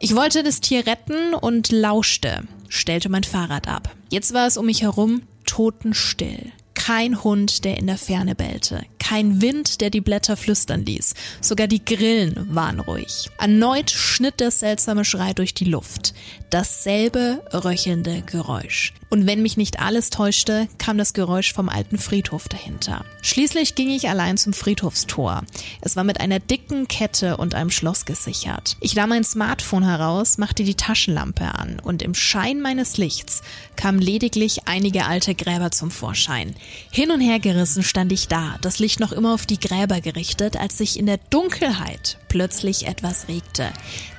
[0.00, 3.94] Ich wollte das Tier retten und lauschte, stellte mein Fahrrad ab.
[4.10, 6.52] Jetzt war es um mich herum totenstill.
[6.74, 8.84] Kein Hund, der in der Ferne bellte.
[9.06, 11.12] Kein Wind, der die Blätter flüstern ließ.
[11.42, 13.30] Sogar die Grillen waren ruhig.
[13.38, 16.14] Erneut schnitt der seltsame Schrei durch die Luft.
[16.48, 18.94] Dasselbe röchelnde Geräusch.
[19.10, 23.04] Und wenn mich nicht alles täuschte, kam das Geräusch vom alten Friedhof dahinter.
[23.22, 25.44] Schließlich ging ich allein zum Friedhofstor.
[25.82, 28.76] Es war mit einer dicken Kette und einem Schloss gesichert.
[28.80, 33.42] Ich nahm mein Smartphone heraus, machte die Taschenlampe an und im Schein meines Lichts
[33.76, 36.54] kamen lediglich einige alte Gräber zum Vorschein.
[36.90, 40.56] Hin und her gerissen stand ich da, das Licht noch immer auf die Gräber gerichtet,
[40.56, 43.72] als sich in der Dunkelheit plötzlich etwas regte.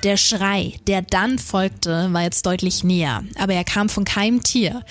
[0.03, 4.83] Der Schrei, der dann folgte, war jetzt deutlich näher, aber er kam von keinem Tier.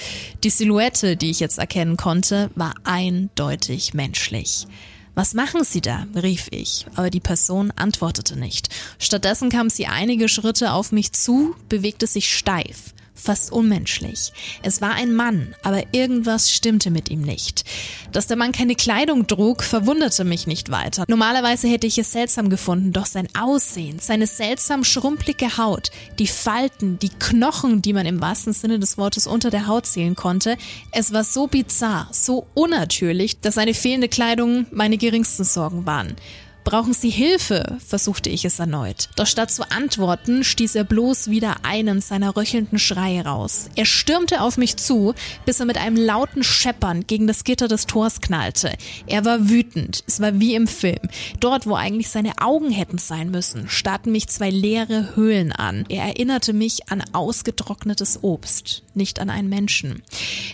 [0.42, 4.66] Die Silhouette, die ich jetzt erkennen konnte, war eindeutig menschlich.
[5.14, 6.07] Was machen Sie da?
[6.14, 8.68] rief ich, aber die Person antwortete nicht.
[8.99, 14.33] Stattdessen kam sie einige Schritte auf mich zu, bewegte sich steif fast unmenschlich.
[14.62, 17.64] Es war ein Mann, aber irgendwas stimmte mit ihm nicht.
[18.12, 21.05] Dass der Mann keine Kleidung trug, verwunderte mich nicht weiter.
[21.09, 26.98] Normalerweise hätte ich es seltsam gefunden, doch sein Aussehen, seine seltsam schrumpelige Haut, die Falten,
[26.98, 30.57] die Knochen, die man im wahrsten Sinne des Wortes unter der Haut zählen konnte,
[30.92, 36.16] es war so bizarr, so unnatürlich, dass seine fehlende Kleidung meine geringsten Sorgen waren.
[36.64, 37.77] Brauchen Sie Hilfe?
[37.87, 39.11] versuchte ich es erneut.
[39.16, 43.68] Doch statt zu antworten, stieß er bloß wieder einen seiner röchelnden Schreie raus.
[43.77, 47.87] Er stürmte auf mich zu, bis er mit einem lauten Scheppern gegen das Gitter des
[47.87, 48.72] Tors knallte.
[49.07, 50.05] Er war wütend.
[50.07, 51.11] Es war wie im Film.
[51.38, 55.85] Dort, wo eigentlich seine Augen hätten sein müssen, starrten mich zwei leere Höhlen an.
[55.90, 60.02] Er erinnerte mich an ausgetrocknetes Obst, nicht an einen Menschen.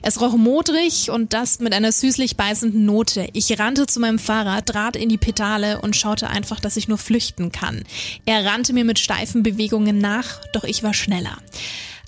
[0.03, 3.29] Es roch modrig und das mit einer süßlich beißenden Note.
[3.33, 6.99] Ich rannte zu meinem Fahrrad, trat in die Pedale und schaute einfach, dass ich nur
[6.99, 7.85] flüchten kann.
[8.27, 11.39] Er rannte mir mit steifen Bewegungen nach, doch ich war schneller.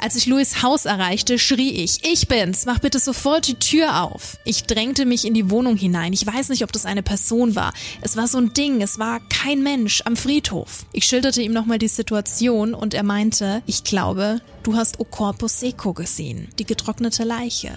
[0.03, 4.37] Als ich Louis Haus erreichte, schrie ich, ich bin's, mach bitte sofort die Tür auf.
[4.45, 6.13] Ich drängte mich in die Wohnung hinein.
[6.13, 7.73] Ich weiß nicht, ob das eine Person war.
[8.01, 10.87] Es war so ein Ding, es war kein Mensch am Friedhof.
[10.93, 15.61] Ich schilderte ihm nochmal die Situation und er meinte, ich glaube, du hast O Corpus
[15.61, 17.71] Seco gesehen, die getrocknete Leiche.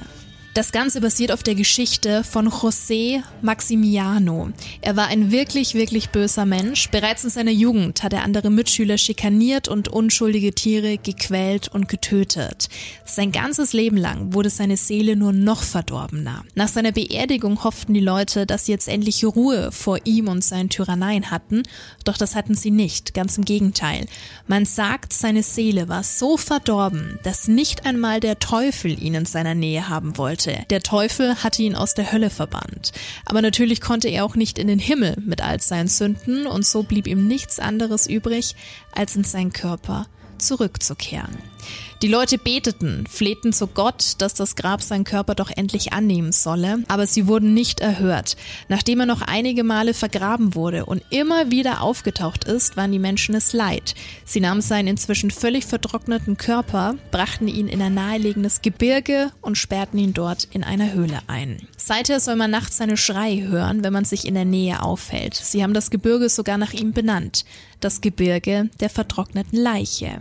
[0.55, 4.51] Das Ganze basiert auf der Geschichte von José Maximiano.
[4.79, 6.89] Er war ein wirklich, wirklich böser Mensch.
[6.91, 12.69] Bereits in seiner Jugend hat er andere Mitschüler schikaniert und unschuldige Tiere gequält und getötet.
[13.03, 16.45] Sein ganzes Leben lang wurde seine Seele nur noch verdorbener.
[16.55, 20.69] Nach seiner Beerdigung hofften die Leute, dass sie jetzt endlich Ruhe vor ihm und seinen
[20.69, 21.63] Tyranneien hatten,
[22.05, 24.05] doch das hatten sie nicht, ganz im Gegenteil.
[24.47, 29.53] Man sagt, seine Seele war so verdorben, dass nicht einmal der Teufel ihn in seiner
[29.53, 30.65] Nähe haben wollte hatte.
[30.69, 32.91] Der Teufel hatte ihn aus der Hölle verbannt.
[33.25, 36.83] Aber natürlich konnte er auch nicht in den Himmel mit all seinen Sünden und so
[36.83, 38.55] blieb ihm nichts anderes übrig,
[38.91, 40.07] als in seinen Körper
[40.45, 41.37] zurückzukehren.
[42.01, 46.83] Die Leute beteten, flehten zu Gott, dass das Grab seinen Körper doch endlich annehmen solle,
[46.87, 48.35] aber sie wurden nicht erhört.
[48.67, 53.33] Nachdem er noch einige Male vergraben wurde und immer wieder aufgetaucht ist, waren die Menschen
[53.33, 53.95] es leid.
[54.25, 59.97] Sie nahmen seinen inzwischen völlig vertrockneten Körper, brachten ihn in ein nahelegenes Gebirge und sperrten
[59.97, 61.67] ihn dort in einer Höhle ein.
[61.77, 65.33] Seither soll man nachts seine Schreie hören, wenn man sich in der Nähe aufhält.
[65.33, 67.45] Sie haben das Gebirge sogar nach ihm benannt.
[67.79, 70.19] Das Gebirge der vertrockneten Leiche.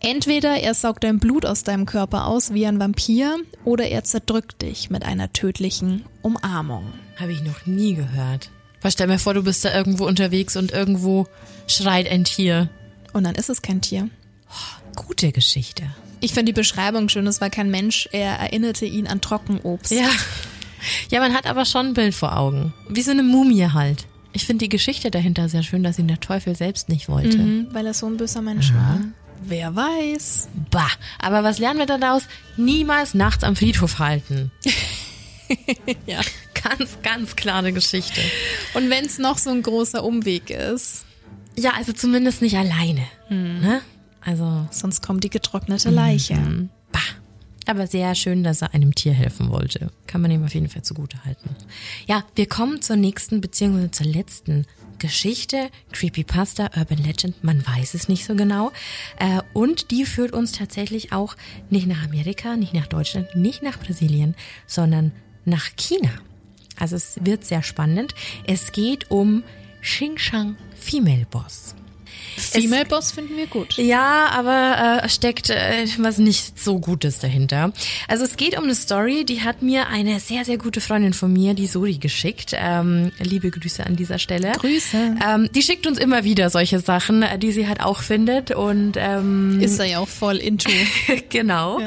[0.00, 4.62] Entweder er saugt dein Blut aus deinem Körper aus wie ein Vampir oder er zerdrückt
[4.62, 6.92] dich mit einer tödlichen Umarmung.
[7.18, 8.50] Habe ich noch nie gehört.
[8.88, 11.26] Stell mir vor, du bist da irgendwo unterwegs und irgendwo
[11.66, 12.68] schreit ein Tier.
[13.12, 14.08] Und dann ist es kein Tier.
[14.48, 15.82] Oh, gute Geschichte.
[16.20, 19.92] Ich finde die Beschreibung schön, es war kein Mensch, er erinnerte ihn an Trockenobst.
[19.92, 20.08] Ja.
[21.10, 22.72] Ja, man hat aber schon ein Bild vor Augen.
[22.88, 24.06] Wie so eine Mumie halt.
[24.32, 27.38] Ich finde die Geschichte dahinter sehr schön, dass ihn der Teufel selbst nicht wollte.
[27.38, 28.76] Mhm, weil er so ein böser Mensch ja.
[28.76, 29.00] war.
[29.42, 30.48] Wer weiß.
[30.70, 32.24] Bah, aber was lernen wir daraus?
[32.56, 34.50] Niemals nachts am Friedhof halten.
[36.06, 36.20] ja.
[36.62, 38.20] Ganz, ganz klare Geschichte.
[38.74, 41.04] Und wenn es noch so ein großer Umweg ist.
[41.56, 43.06] Ja, also zumindest nicht alleine.
[43.28, 43.60] Hm.
[43.60, 43.80] Ne?
[44.20, 44.66] Also.
[44.70, 46.34] Sonst kommt die getrocknete Leiche.
[46.34, 46.70] Mhm.
[46.90, 47.00] Bah.
[47.66, 49.90] Aber sehr schön, dass er einem Tier helfen wollte.
[50.06, 51.50] Kann man ihm auf jeden Fall zugute halten.
[52.06, 54.66] Ja, wir kommen zur nächsten beziehungsweise zur letzten
[54.98, 58.72] Geschichte, Creepypasta, Urban Legend, man weiß es nicht so genau.
[59.18, 61.36] Äh, und die führt uns tatsächlich auch
[61.70, 64.34] nicht nach Amerika, nicht nach Deutschland, nicht nach Brasilien,
[64.66, 65.12] sondern
[65.44, 66.10] nach China.
[66.78, 68.14] Also es wird sehr spannend.
[68.46, 69.44] Es geht um
[69.80, 71.75] Xingshang Female Boss.
[72.36, 73.76] Female es, Boss finden wir gut.
[73.76, 77.72] Ja, aber äh, steckt äh, was nicht so Gutes dahinter.
[78.08, 81.32] Also es geht um eine Story, die hat mir eine sehr, sehr gute Freundin von
[81.32, 82.52] mir, die Sori, geschickt.
[82.54, 84.52] Ähm, liebe Grüße an dieser Stelle.
[84.52, 85.16] Grüße.
[85.26, 88.50] Ähm, die schickt uns immer wieder solche Sachen, äh, die sie halt auch findet.
[88.50, 90.70] Und ähm, ist er ja auch voll into.
[91.28, 91.80] genau.
[91.80, 91.86] Ja.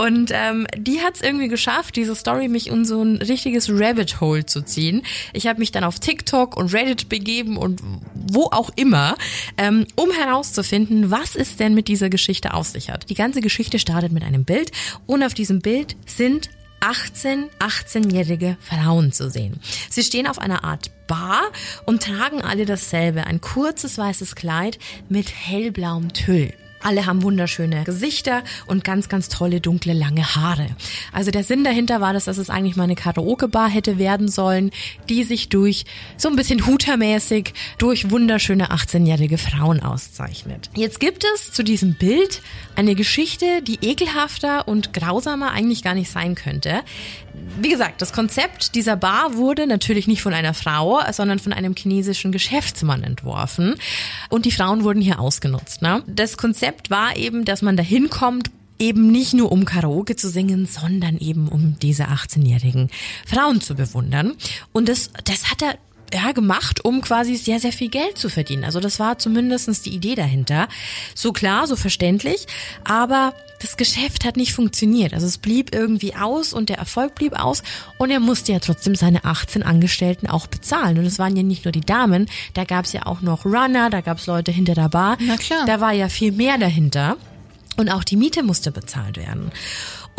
[0.00, 4.20] Und ähm, die hat es irgendwie geschafft, diese Story mich in so ein richtiges Rabbit
[4.20, 5.02] Hole zu ziehen.
[5.32, 7.82] Ich habe mich dann auf TikTok und Reddit begeben und
[8.14, 9.16] wo auch immer.
[9.56, 13.10] Ähm, um herauszufinden, was es denn mit dieser Geschichte auf sich hat.
[13.10, 14.72] Die ganze Geschichte startet mit einem Bild
[15.06, 16.50] und auf diesem Bild sind
[16.80, 19.60] 18 18-jährige Frauen zu sehen.
[19.90, 21.42] Sie stehen auf einer Art Bar
[21.86, 26.54] und tragen alle dasselbe, ein kurzes weißes Kleid mit hellblauem Tüll.
[26.82, 30.68] Alle haben wunderschöne Gesichter und ganz, ganz tolle, dunkle, lange Haare.
[31.12, 34.70] Also der Sinn dahinter war, dass das eigentlich mal eine Karaoke-Bar hätte werden sollen,
[35.08, 35.84] die sich durch
[36.16, 40.70] so ein bisschen Hutermäßig durch wunderschöne 18-jährige Frauen auszeichnet.
[40.74, 42.40] Jetzt gibt es zu diesem Bild
[42.76, 46.80] eine Geschichte, die ekelhafter und grausamer eigentlich gar nicht sein könnte.
[47.58, 51.74] Wie gesagt, das Konzept dieser Bar wurde natürlich nicht von einer Frau, sondern von einem
[51.74, 53.74] chinesischen Geschäftsmann entworfen.
[54.28, 55.82] Und die Frauen wurden hier ausgenutzt.
[55.82, 56.02] Ne?
[56.06, 60.66] Das Konzept war eben, dass man da hinkommt, eben nicht nur um Karaoke zu singen,
[60.66, 62.88] sondern eben um diese 18-jährigen
[63.26, 64.34] Frauen zu bewundern.
[64.72, 65.76] Und das, das hat er
[66.12, 68.64] ja, gemacht, um quasi sehr, sehr viel Geld zu verdienen.
[68.64, 70.68] Also das war zumindestens die Idee dahinter.
[71.14, 72.46] So klar, so verständlich,
[72.84, 75.12] aber das Geschäft hat nicht funktioniert.
[75.12, 77.62] Also es blieb irgendwie aus und der Erfolg blieb aus
[77.98, 80.98] und er musste ja trotzdem seine 18 Angestellten auch bezahlen.
[80.98, 83.90] Und es waren ja nicht nur die Damen, da gab es ja auch noch Runner,
[83.90, 85.16] da gab es Leute hinter der Bar.
[85.20, 85.64] Na klar.
[85.66, 87.16] Da war ja viel mehr dahinter.
[87.76, 89.50] Und auch die Miete musste bezahlt werden.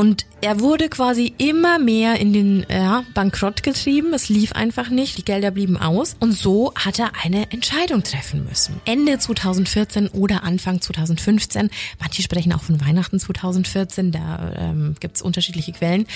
[0.02, 4.16] Und er wurde quasi immer mehr in den ja, Bankrott getrieben.
[4.16, 5.20] Es lief einfach nicht.
[5.20, 6.16] Die Gelder blieben aus.
[6.20, 8.82] Und so hat er eine Entscheidung treffen müssen.
[8.86, 11.70] Ende 2014 oder Anfang 2015.
[12.00, 14.12] Manche sprechen auch von Weihnachten 2014.
[14.12, 16.08] Da ähm, gibt es unterschiedliche Quellen.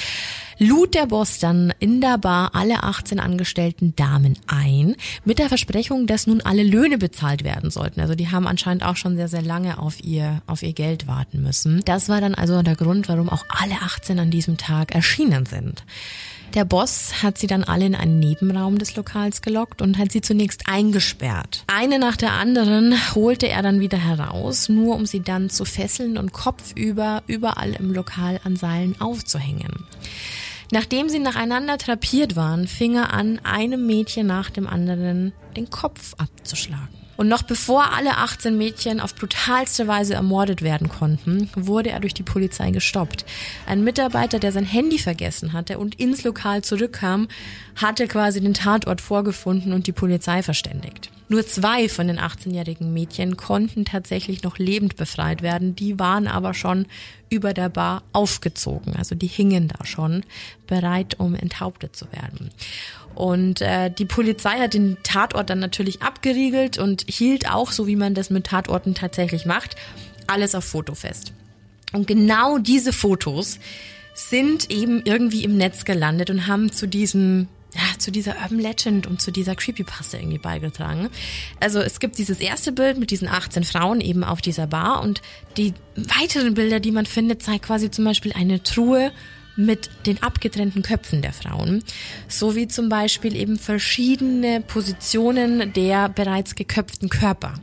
[0.57, 4.95] Lud der Boss dann in der Bar alle 18 angestellten Damen ein,
[5.25, 7.99] mit der Versprechung, dass nun alle Löhne bezahlt werden sollten.
[7.99, 11.43] Also die haben anscheinend auch schon sehr, sehr lange auf ihr, auf ihr Geld warten
[11.43, 11.81] müssen.
[11.85, 15.83] Das war dann also der Grund, warum auch alle 18 an diesem Tag erschienen sind.
[16.53, 20.21] Der Boss hat sie dann alle in einen Nebenraum des Lokals gelockt und hat sie
[20.21, 21.65] zunächst eingesperrt.
[21.67, 26.17] Eine nach der anderen holte er dann wieder heraus, nur um sie dann zu fesseln
[26.17, 29.85] und kopfüber überall im Lokal an Seilen aufzuhängen.
[30.71, 36.13] Nachdem sie nacheinander trapiert waren, fing er an, einem Mädchen nach dem anderen den Kopf
[36.17, 37.04] abzuschlagen.
[37.17, 42.13] Und noch bevor alle 18 Mädchen auf brutalste Weise ermordet werden konnten, wurde er durch
[42.13, 43.25] die Polizei gestoppt.
[43.65, 47.27] Ein Mitarbeiter, der sein Handy vergessen hatte und ins Lokal zurückkam,
[47.75, 51.09] hatte quasi den Tatort vorgefunden und die Polizei verständigt.
[51.27, 55.75] Nur zwei von den 18-jährigen Mädchen konnten tatsächlich noch lebend befreit werden.
[55.75, 56.85] Die waren aber schon
[57.29, 58.95] über der Bar aufgezogen.
[58.95, 60.23] Also die hingen da schon
[60.67, 62.51] bereit, um enthauptet zu werden.
[63.15, 67.95] Und äh, die Polizei hat den Tatort dann natürlich abgeriegelt und hielt auch, so wie
[67.95, 69.75] man das mit Tatorten tatsächlich macht,
[70.27, 71.33] alles auf Foto fest.
[71.93, 73.59] Und genau diese Fotos
[74.13, 79.05] sind eben irgendwie im Netz gelandet und haben zu diesem ja, zu dieser Urban Legend
[79.05, 81.09] und zu dieser Creepypasta irgendwie beigetragen.
[81.59, 85.21] Also es gibt dieses erste Bild mit diesen 18 Frauen eben auf dieser Bar und
[85.57, 89.11] die weiteren Bilder, die man findet, zeigt quasi zum Beispiel eine Truhe
[89.55, 91.83] mit den abgetrennten Köpfen der Frauen,
[92.27, 97.53] sowie zum Beispiel eben verschiedene Positionen der bereits geköpften Körper.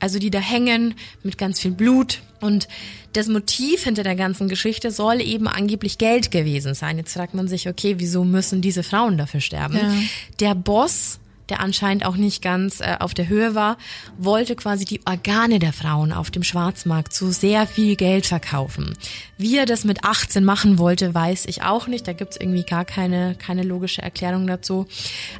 [0.00, 2.68] Also die da hängen mit ganz viel Blut und
[3.12, 6.98] das Motiv hinter der ganzen Geschichte soll eben angeblich Geld gewesen sein.
[6.98, 9.76] Jetzt fragt man sich, okay, wieso müssen diese Frauen dafür sterben?
[9.76, 9.92] Ja.
[10.40, 13.76] Der Boss der anscheinend auch nicht ganz äh, auf der Höhe war,
[14.18, 18.96] wollte quasi die Organe der Frauen auf dem Schwarzmarkt zu sehr viel Geld verkaufen.
[19.36, 22.06] Wie er das mit 18 machen wollte, weiß ich auch nicht.
[22.06, 24.86] Da gibt's irgendwie gar keine, keine logische Erklärung dazu.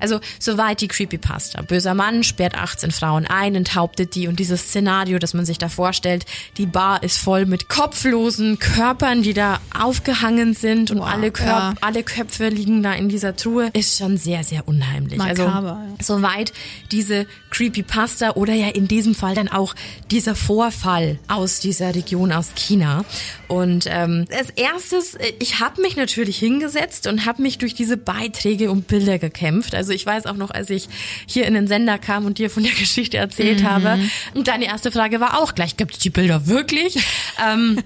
[0.00, 1.62] Also soweit die Creepypasta.
[1.62, 5.68] Böser Mann sperrt 18 Frauen ein, enthauptet die und dieses Szenario, das man sich da
[5.68, 11.30] vorstellt, die Bar ist voll mit kopflosen Körpern, die da aufgehangen sind und wow, alle,
[11.30, 11.74] Köp ja.
[11.80, 15.20] alle Köpfe liegen da in dieser Truhe, ist schon sehr, sehr unheimlich.
[15.20, 16.52] Also Makaber, also Soweit
[16.92, 19.74] diese Creepypasta oder ja in diesem Fall dann auch
[20.10, 23.04] dieser Vorfall aus dieser Region aus China.
[23.48, 27.96] Und ähm, als erstes, äh, ich habe mich natürlich hingesetzt und habe mich durch diese
[27.96, 29.74] Beiträge und Bilder gekämpft.
[29.74, 30.88] Also ich weiß auch noch, als ich
[31.26, 33.70] hier in den Sender kam und dir von der Geschichte erzählt mhm.
[33.70, 33.98] habe.
[34.34, 36.98] Und deine erste Frage war auch gleich, gibt es die Bilder wirklich?
[37.46, 37.80] ähm,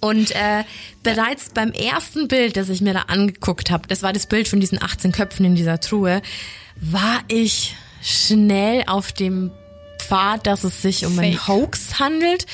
[0.00, 0.64] und äh,
[1.02, 4.60] bereits beim ersten Bild, das ich mir da angeguckt habe, das war das Bild von
[4.60, 6.22] diesen 18 Köpfen in dieser Truhe,
[6.80, 9.50] war ich schnell auf dem
[9.98, 11.24] Pfad, dass es sich um Fake.
[11.24, 12.46] einen Hoax handelt.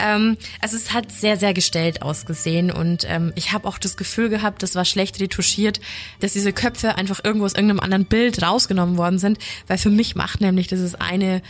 [0.00, 4.28] Ähm, also es hat sehr, sehr gestellt ausgesehen und ähm, ich habe auch das Gefühl
[4.28, 5.80] gehabt, das war schlecht retuschiert,
[6.20, 10.14] dass diese Köpfe einfach irgendwo aus irgendeinem anderen Bild rausgenommen worden sind, weil für mich
[10.14, 11.42] macht nämlich dieses eine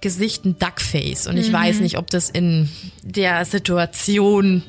[0.00, 1.52] Gesicht ein Duckface und ich mhm.
[1.52, 2.70] weiß nicht, ob das in
[3.02, 4.62] der Situation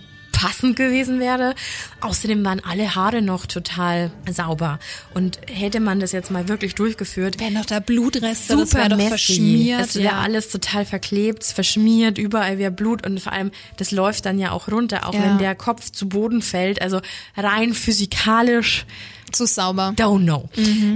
[0.43, 1.55] passend gewesen wäre.
[2.01, 4.79] Außerdem waren alle Haare noch total sauber.
[5.13, 8.89] Und hätte man das jetzt mal wirklich durchgeführt, Wären noch da Blutreste, super das wäre
[8.89, 9.09] doch messy.
[9.09, 9.81] verschmiert.
[9.81, 10.19] Es wäre ja.
[10.19, 14.67] alles total verklebt, verschmiert, überall wäre Blut und vor allem, das läuft dann ja auch
[14.69, 15.23] runter, auch Ja.
[15.23, 16.81] wenn der Kopf zu Boden fällt.
[16.81, 16.99] Also
[17.37, 18.85] rein physikalisch,
[19.31, 19.93] zu sauber.
[19.97, 20.49] don't know.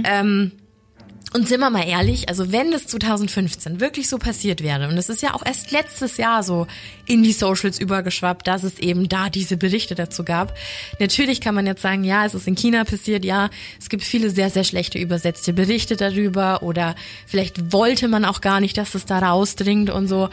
[0.04, 0.52] Ähm,
[1.34, 5.10] und sind wir mal ehrlich, also wenn das 2015 wirklich so passiert wäre, und es
[5.10, 6.66] ist ja auch erst letztes Jahr so
[7.04, 10.56] in die Socials übergeschwappt, dass es eben da diese Berichte dazu gab.
[10.98, 14.30] Natürlich kann man jetzt sagen, ja, es ist in China passiert, ja, es gibt viele
[14.30, 16.94] sehr, sehr schlechte übersetzte Berichte darüber oder
[17.26, 20.30] vielleicht wollte man auch gar nicht, dass es da rausdringt und so.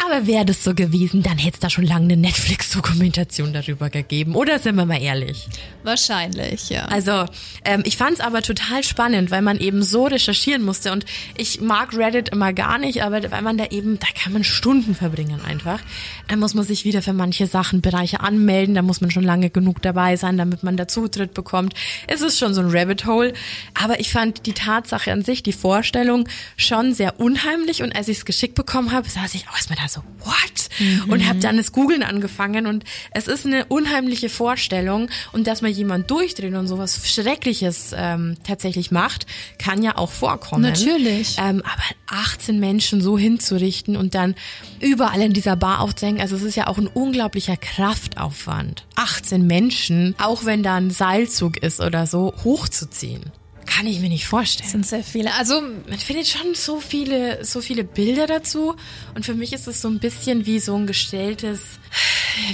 [0.00, 4.36] Aber wäre das so gewesen, dann hätte es da schon lange eine Netflix-Dokumentation darüber gegeben.
[4.36, 5.48] Oder sind wir mal ehrlich?
[5.82, 6.84] Wahrscheinlich, ja.
[6.84, 7.24] Also,
[7.64, 10.92] ähm, ich fand es aber total spannend, weil man eben so recherchieren musste.
[10.92, 11.04] Und
[11.36, 14.94] ich mag Reddit immer gar nicht, aber weil man da eben, da kann man Stunden
[14.94, 15.80] verbringen einfach.
[16.28, 19.50] Da muss man sich wieder für manche Sachen, Bereiche anmelden, da muss man schon lange
[19.50, 21.74] genug dabei sein, damit man da Zutritt bekommt.
[22.06, 23.32] Es ist schon so ein Rabbit Hole.
[23.74, 27.82] Aber ich fand die Tatsache an sich, die Vorstellung schon sehr unheimlich.
[27.82, 31.08] Und als ich es geschickt bekommen habe, saß ich auch erstmal da so, what?
[31.08, 32.66] Und habe dann das Googlen angefangen.
[32.66, 35.08] Und es ist eine unheimliche Vorstellung.
[35.32, 39.26] Und dass man jemand durchdreht und sowas Schreckliches ähm, tatsächlich macht,
[39.58, 40.62] kann ja auch vorkommen.
[40.62, 41.36] Natürlich.
[41.38, 44.34] Ähm, aber 18 Menschen so hinzurichten und dann
[44.80, 48.86] überall in dieser Bar aufzuhängen, also es ist ja auch ein unglaublicher Kraftaufwand.
[48.96, 53.32] 18 Menschen, auch wenn da ein Seilzug ist oder so, hochzuziehen.
[53.70, 54.68] Kann ich mir nicht vorstellen.
[54.70, 55.32] sind sehr viele.
[55.34, 58.74] Also, Man findet schon so viele, so viele Bilder dazu.
[59.14, 61.60] Und für mich ist es so ein bisschen wie so ein gestelltes,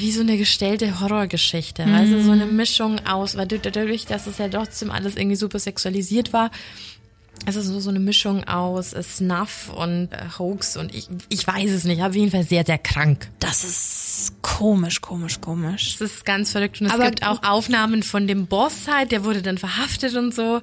[0.01, 1.85] wie so eine gestellte Horrorgeschichte.
[1.85, 6.33] Also so eine Mischung aus, weil dadurch, dass es ja trotzdem alles irgendwie super sexualisiert
[6.33, 6.51] war,
[7.47, 11.85] also so, so eine Mischung aus Snuff und äh, Hoax und ich, ich weiß es
[11.85, 13.29] nicht, auf jeden Fall sehr, sehr krank.
[13.41, 15.97] das ist komisch, komisch, komisch.
[15.99, 19.25] Das ist ganz verrückt und es Aber- gibt auch Aufnahmen von dem Boss halt, der
[19.25, 20.63] wurde dann verhaftet und so.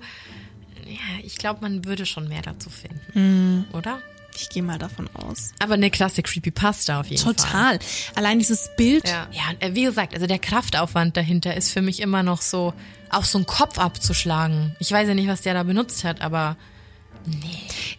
[0.92, 4.00] Ja, ich glaube, man würde schon mehr dazu finden, oder?
[4.36, 5.52] Ich gehe mal davon aus.
[5.60, 7.36] Aber eine klasse Creepypasta auf jeden Fall.
[7.36, 7.80] Total.
[8.16, 9.08] Allein dieses Bild.
[9.08, 12.74] Ja, ja, äh, wie gesagt, also der Kraftaufwand dahinter ist für mich immer noch so,
[13.10, 14.76] auch so einen Kopf abzuschlagen.
[14.80, 16.56] Ich weiß ja nicht, was der da benutzt hat, aber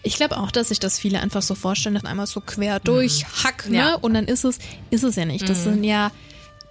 [0.03, 3.25] Ich glaube auch, dass sich das viele einfach so vorstellen, dass einmal so quer durch,
[3.45, 3.77] hack, ne?
[3.77, 3.95] Ja.
[3.95, 4.59] Und dann ist es,
[4.91, 5.49] ist es ja nicht.
[5.49, 6.11] Das sind ja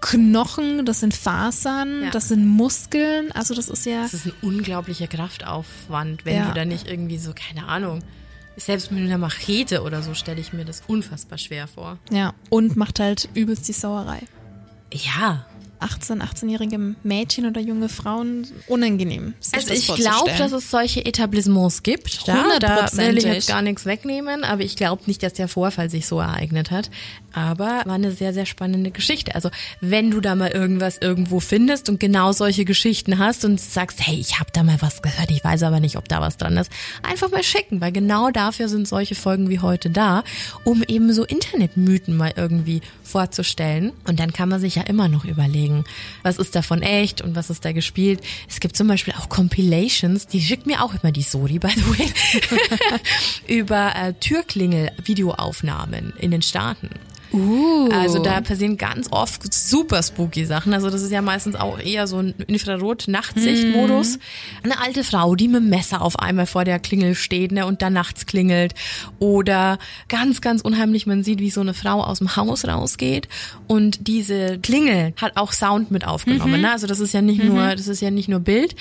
[0.01, 2.09] Knochen, das sind Fasern, Ja.
[2.09, 3.31] das sind Muskeln.
[3.33, 4.03] Also das ist ja.
[4.03, 6.47] es ist ein unglaublicher Kraftaufwand, wenn Ja.
[6.47, 8.03] du da nicht irgendwie so, keine Ahnung,
[8.57, 11.97] selbst mit einer Machete oder so stelle ich mir das unfassbar schwer vor.
[12.11, 12.33] Ja.
[12.49, 14.21] Und macht halt übelst die Sauerei.
[14.91, 15.45] Ja,
[15.81, 19.33] 18, 18-jährige Mädchen oder junge Frauen unangenehm.
[19.53, 22.27] Also ich glaube, dass es solche Etablissements gibt.
[22.27, 25.89] Da, da will ich jetzt gar nichts wegnehmen, aber ich glaube nicht, dass der Vorfall
[25.89, 26.89] sich so ereignet hat.
[27.33, 29.35] Aber war eine sehr, sehr spannende Geschichte.
[29.35, 34.05] Also wenn du da mal irgendwas irgendwo findest und genau solche Geschichten hast und sagst,
[34.05, 36.57] hey, ich habe da mal was gehört, ich weiß aber nicht, ob da was dran
[36.57, 36.71] ist,
[37.03, 40.23] einfach mal schicken, weil genau dafür sind solche Folgen wie heute da,
[40.63, 42.81] um eben so Internetmythen mal irgendwie
[43.11, 43.91] vorzustellen.
[44.07, 45.83] Und dann kann man sich ja immer noch überlegen,
[46.23, 48.21] was ist davon echt und was ist da gespielt.
[48.49, 51.99] Es gibt zum Beispiel auch Compilations, die schickt mir auch immer die Sori, by the
[51.99, 52.09] way,
[53.47, 56.89] über äh, Türklingel-Videoaufnahmen in den Staaten.
[57.33, 57.89] Uh.
[57.91, 60.73] Also da passieren ganz oft super spooky Sachen.
[60.73, 64.19] Also das ist ja meistens auch eher so ein Infrarot-Nachtsicht-Modus.
[64.63, 67.81] Eine alte Frau, die mit dem Messer auf einmal vor der Klingel steht ne, und
[67.81, 68.73] dann nachts klingelt.
[69.19, 69.79] Oder
[70.09, 73.27] ganz, ganz unheimlich, man sieht, wie so eine Frau aus dem Haus rausgeht
[73.67, 76.61] und diese Klingel hat auch Sound mit aufgenommen.
[76.61, 76.71] Ne?
[76.71, 78.75] Also das ist ja nicht nur, das ist ja nicht nur Bild.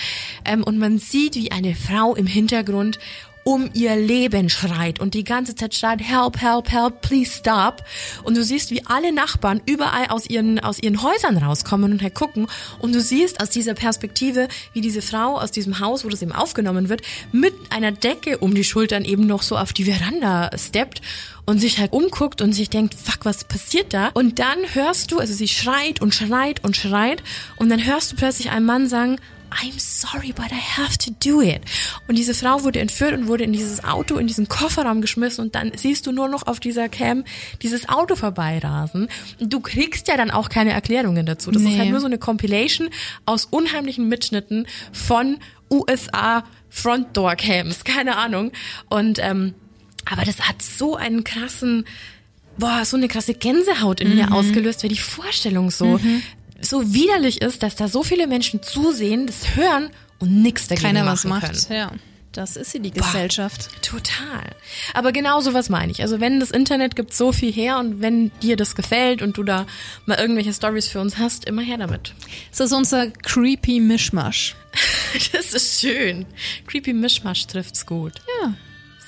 [0.44, 2.98] Ähm, und man sieht, wie eine Frau im Hintergrund
[3.44, 7.82] um ihr Leben schreit und die ganze Zeit schreit, help, help, help, please stop.
[8.22, 12.14] Und du siehst, wie alle Nachbarn überall aus ihren, aus ihren Häusern rauskommen und halt
[12.14, 12.46] gucken.
[12.78, 16.32] Und du siehst aus dieser Perspektive, wie diese Frau aus diesem Haus, wo das eben
[16.32, 21.00] aufgenommen wird, mit einer Decke um die Schultern eben noch so auf die Veranda steppt
[21.46, 24.10] und sich halt umguckt und sich denkt, fuck, was passiert da?
[24.14, 27.22] Und dann hörst du, also sie schreit und schreit und schreit
[27.56, 29.16] und dann hörst du plötzlich einen Mann sagen,
[29.50, 31.60] I'm sorry, but I have to do it.
[32.08, 35.54] Und diese Frau wurde entführt und wurde in dieses Auto, in diesen Kofferraum geschmissen und
[35.54, 37.24] dann siehst du nur noch auf dieser Cam
[37.62, 39.08] dieses Auto vorbeirasen.
[39.40, 41.50] Du kriegst ja dann auch keine Erklärungen dazu.
[41.50, 41.78] Das ist Nee.
[41.78, 42.88] halt nur so eine Compilation
[43.26, 45.38] aus unheimlichen Mitschnitten von
[45.70, 48.52] USA Frontdoor Cams, keine Ahnung.
[48.88, 49.54] Und ähm,
[50.10, 51.84] aber das hat so einen krassen
[52.58, 54.14] boah, so eine krasse Gänsehaut in Mhm.
[54.16, 55.98] mir ausgelöst, weil die Vorstellung so,
[56.60, 61.06] so widerlich ist, dass da so viele Menschen zusehen, das hören und nichts dagegen keiner
[61.06, 61.68] was macht.
[61.68, 61.78] können.
[61.78, 61.92] Ja.
[62.32, 63.82] Das ist sie, die Gesellschaft.
[63.82, 64.54] Total.
[64.94, 66.00] Aber genau so was meine ich.
[66.02, 69.42] Also wenn das Internet gibt so viel her und wenn dir das gefällt und du
[69.42, 69.66] da
[70.06, 72.14] mal irgendwelche Stories für uns hast, immer her damit.
[72.50, 74.54] Das ist unser creepy Mischmasch.
[75.32, 76.24] Das ist schön.
[76.68, 78.12] Creepy Mischmasch trifft's gut.
[78.42, 78.54] Ja.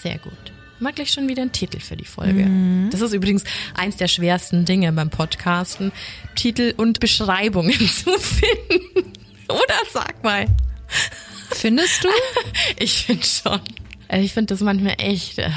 [0.02, 0.52] Sehr gut.
[0.82, 2.48] Mal gleich schon wieder einen Titel für die Folge.
[2.90, 5.92] Das ist übrigens eins der schwersten Dinge beim Podcasten,
[6.34, 9.12] Titel und Beschreibungen zu finden.
[9.48, 10.46] Oder sag mal.
[11.52, 12.08] Findest du?
[12.78, 13.60] Ich finde schon.
[14.08, 15.38] Also ich finde das manchmal echt.
[15.38, 15.50] äh,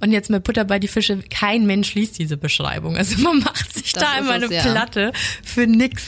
[0.00, 2.96] Und jetzt mit Butter bei die Fische, kein Mensch liest diese Beschreibung.
[2.96, 4.62] Also man macht sich Das da immer eine ja.
[4.62, 6.04] Platte für nix.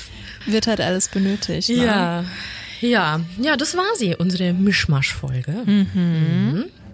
[0.47, 1.69] Wird halt alles benötigt.
[1.71, 1.85] Ne?
[1.85, 2.25] Ja.
[2.81, 5.53] Ja, ja, das war sie, unsere Mischmasch-Folge.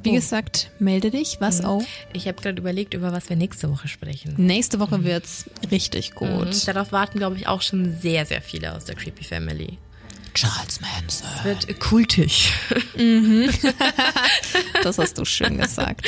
[0.05, 1.82] Wie gesagt, melde dich, was auch.
[2.12, 4.34] Ich habe gerade überlegt, über was wir nächste Woche sprechen.
[4.36, 6.28] Nächste Woche wird's richtig gut.
[6.30, 9.78] Und darauf warten, glaube ich, auch schon sehr, sehr viele aus der Creepy Family.
[10.34, 11.28] Charles Manson.
[11.38, 12.52] Es wird kultig.
[14.82, 16.07] Das hast du schön gesagt.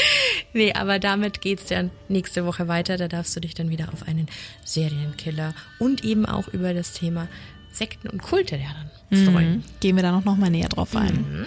[0.53, 2.99] nee, aber damit geht's dann nächste Woche weiter.
[2.99, 4.27] Da darfst du dich dann wieder auf einen
[4.65, 7.29] Serienkiller und eben auch über das Thema
[7.73, 8.69] Sekten und Kulte ja
[9.11, 9.65] dann freuen.
[9.81, 11.47] Gehen wir da noch, noch mal näher drauf ein.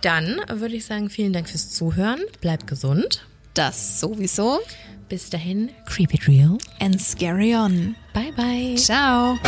[0.00, 2.20] Dann würde ich sagen, vielen Dank fürs Zuhören.
[2.40, 3.24] Bleib gesund.
[3.54, 4.60] Das sowieso.
[5.08, 6.58] Bis dahin, creep it real.
[6.80, 7.96] And scary on.
[8.12, 8.74] Bye bye.
[8.76, 9.38] Ciao.